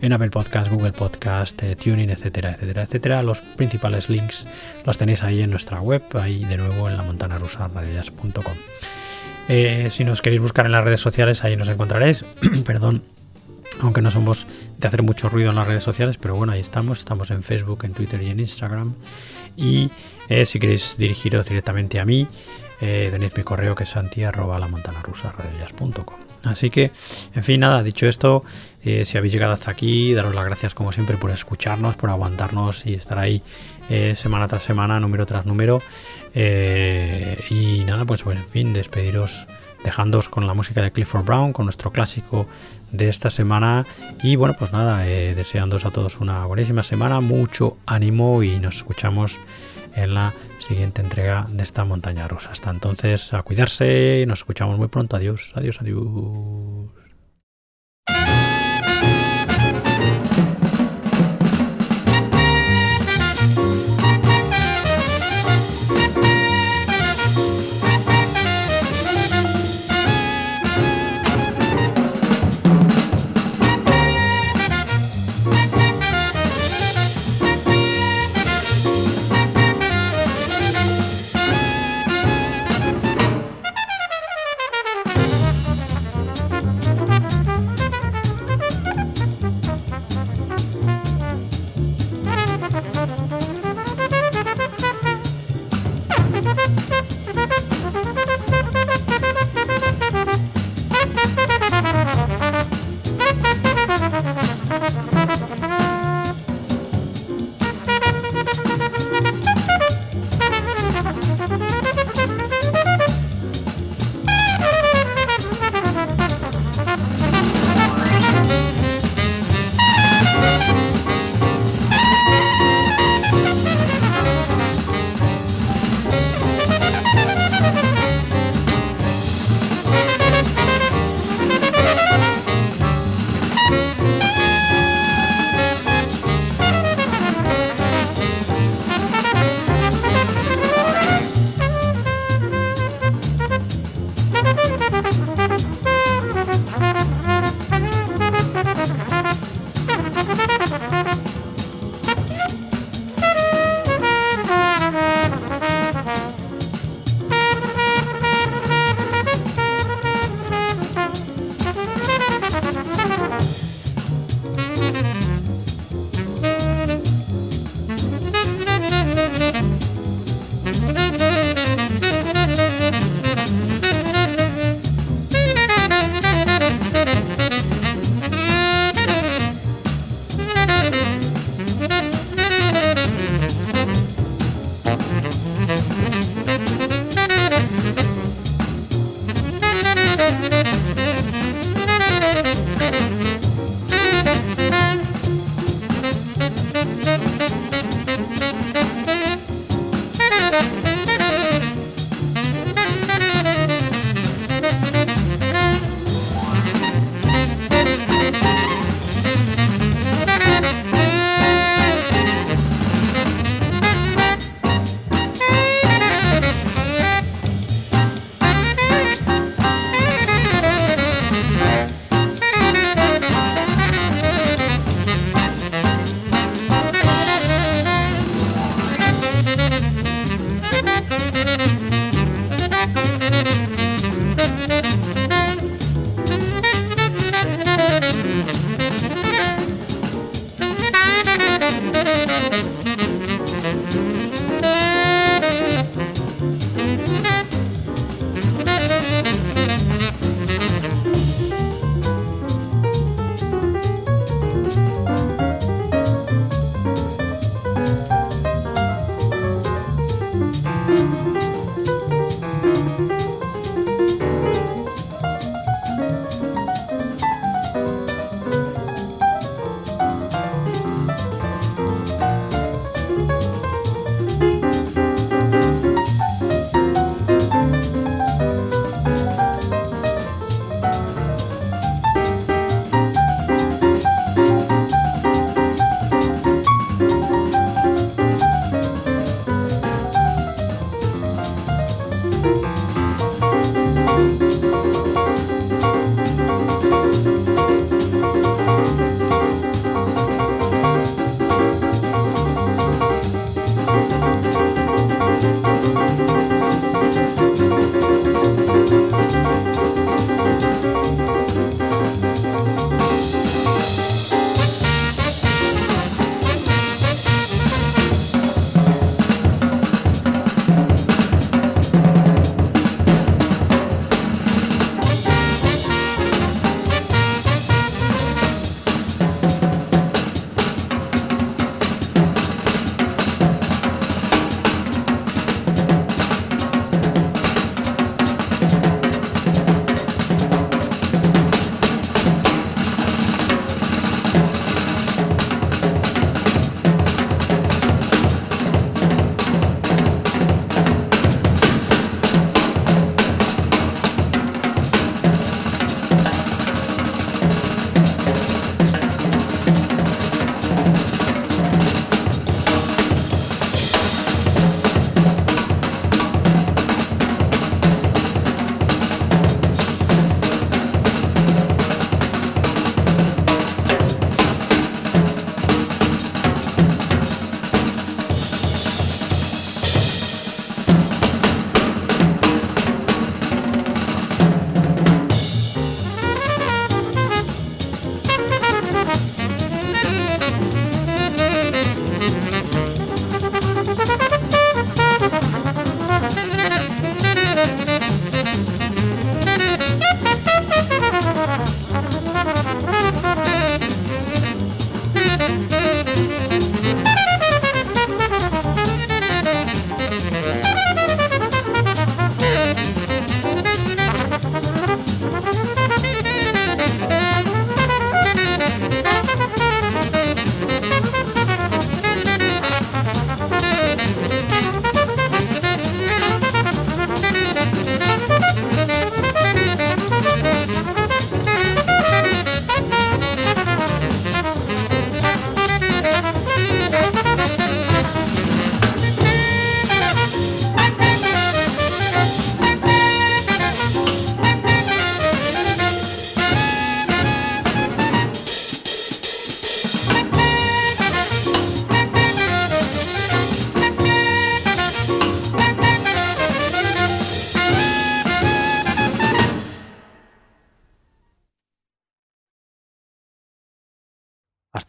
en 0.00 0.12
Apple 0.12 0.30
Podcast, 0.30 0.70
Google 0.70 0.92
Podcast, 0.92 1.62
eh, 1.62 1.76
Tuning, 1.76 2.10
etcétera, 2.10 2.52
etcétera, 2.52 2.82
etcétera. 2.82 3.22
Los 3.22 3.40
principales 3.40 4.08
links 4.08 4.46
los 4.84 4.98
tenéis 4.98 5.22
ahí 5.22 5.42
en 5.42 5.50
nuestra 5.50 5.80
web, 5.80 6.02
ahí 6.14 6.44
de 6.44 6.56
nuevo 6.56 6.88
en 6.88 6.96
la 6.96 7.02
montana. 7.02 7.38
Eh, 9.48 9.88
si 9.90 10.04
nos 10.04 10.22
queréis 10.22 10.40
buscar 10.40 10.66
en 10.66 10.72
las 10.72 10.84
redes 10.84 11.00
sociales, 11.00 11.42
ahí 11.44 11.56
nos 11.56 11.68
encontraréis. 11.68 12.24
Perdón, 12.64 13.02
aunque 13.80 14.02
no 14.02 14.10
somos 14.10 14.46
de 14.78 14.88
hacer 14.88 15.02
mucho 15.02 15.28
ruido 15.28 15.50
en 15.50 15.56
las 15.56 15.66
redes 15.66 15.82
sociales, 15.82 16.16
pero 16.16 16.36
bueno, 16.36 16.52
ahí 16.52 16.60
estamos. 16.60 17.00
Estamos 17.00 17.30
en 17.30 17.42
Facebook, 17.42 17.84
en 17.84 17.92
Twitter 17.92 18.22
y 18.22 18.30
en 18.30 18.40
Instagram. 18.40 18.94
Y 19.56 19.90
eh, 20.28 20.46
si 20.46 20.60
queréis 20.60 20.96
dirigiros 20.96 21.48
directamente 21.48 21.98
a 21.98 22.04
mí, 22.04 22.28
tenéis 22.78 23.36
mi 23.36 23.42
correo 23.42 23.74
que 23.74 23.82
es 23.82 23.88
santi 23.90 24.22
arroba 24.22 24.60
la 24.60 24.68
Así 26.44 26.70
que, 26.70 26.92
en 27.34 27.42
fin, 27.42 27.60
nada, 27.60 27.82
dicho 27.82 28.06
esto, 28.06 28.44
eh, 28.88 29.04
si 29.04 29.18
habéis 29.18 29.32
llegado 29.32 29.52
hasta 29.52 29.70
aquí, 29.70 30.14
daros 30.14 30.34
las 30.34 30.44
gracias 30.44 30.74
como 30.74 30.92
siempre 30.92 31.16
por 31.16 31.30
escucharnos, 31.30 31.96
por 31.96 32.10
aguantarnos 32.10 32.86
y 32.86 32.94
estar 32.94 33.18
ahí 33.18 33.42
semana 34.16 34.48
tras 34.48 34.64
semana, 34.64 35.00
número 35.00 35.24
tras 35.24 35.46
número. 35.46 35.80
y 36.34 37.84
nada, 37.86 38.04
pues, 38.04 38.22
pues 38.22 38.36
en 38.36 38.46
fin, 38.46 38.72
despediros 38.72 39.46
dejándoos 39.84 40.28
con 40.28 40.46
la 40.46 40.54
música 40.54 40.82
de 40.82 40.92
Clifford 40.92 41.24
Brown, 41.24 41.52
con 41.52 41.66
nuestro 41.66 41.90
clásico 41.92 42.46
de 42.90 43.08
esta 43.08 43.30
semana. 43.30 43.86
Y 44.22 44.36
bueno, 44.36 44.54
pues 44.58 44.72
nada, 44.72 45.06
eh, 45.08 45.34
deseándoos 45.34 45.84
a 45.84 45.90
todos 45.90 46.20
una 46.20 46.44
buenísima 46.46 46.82
semana, 46.82 47.20
mucho 47.20 47.76
ánimo 47.86 48.42
y 48.42 48.58
nos 48.58 48.76
escuchamos 48.76 49.38
en 49.94 50.14
la 50.14 50.34
siguiente 50.58 51.00
entrega 51.02 51.46
de 51.48 51.62
esta 51.62 51.84
montaña 51.84 52.28
rusa. 52.28 52.50
Hasta 52.50 52.70
entonces, 52.70 53.32
a 53.32 53.42
cuidarse, 53.42 54.24
nos 54.26 54.40
escuchamos 54.40 54.78
muy 54.78 54.88
pronto. 54.88 55.16
Adiós, 55.16 55.52
adiós, 55.54 55.78
adiós. 55.80 56.90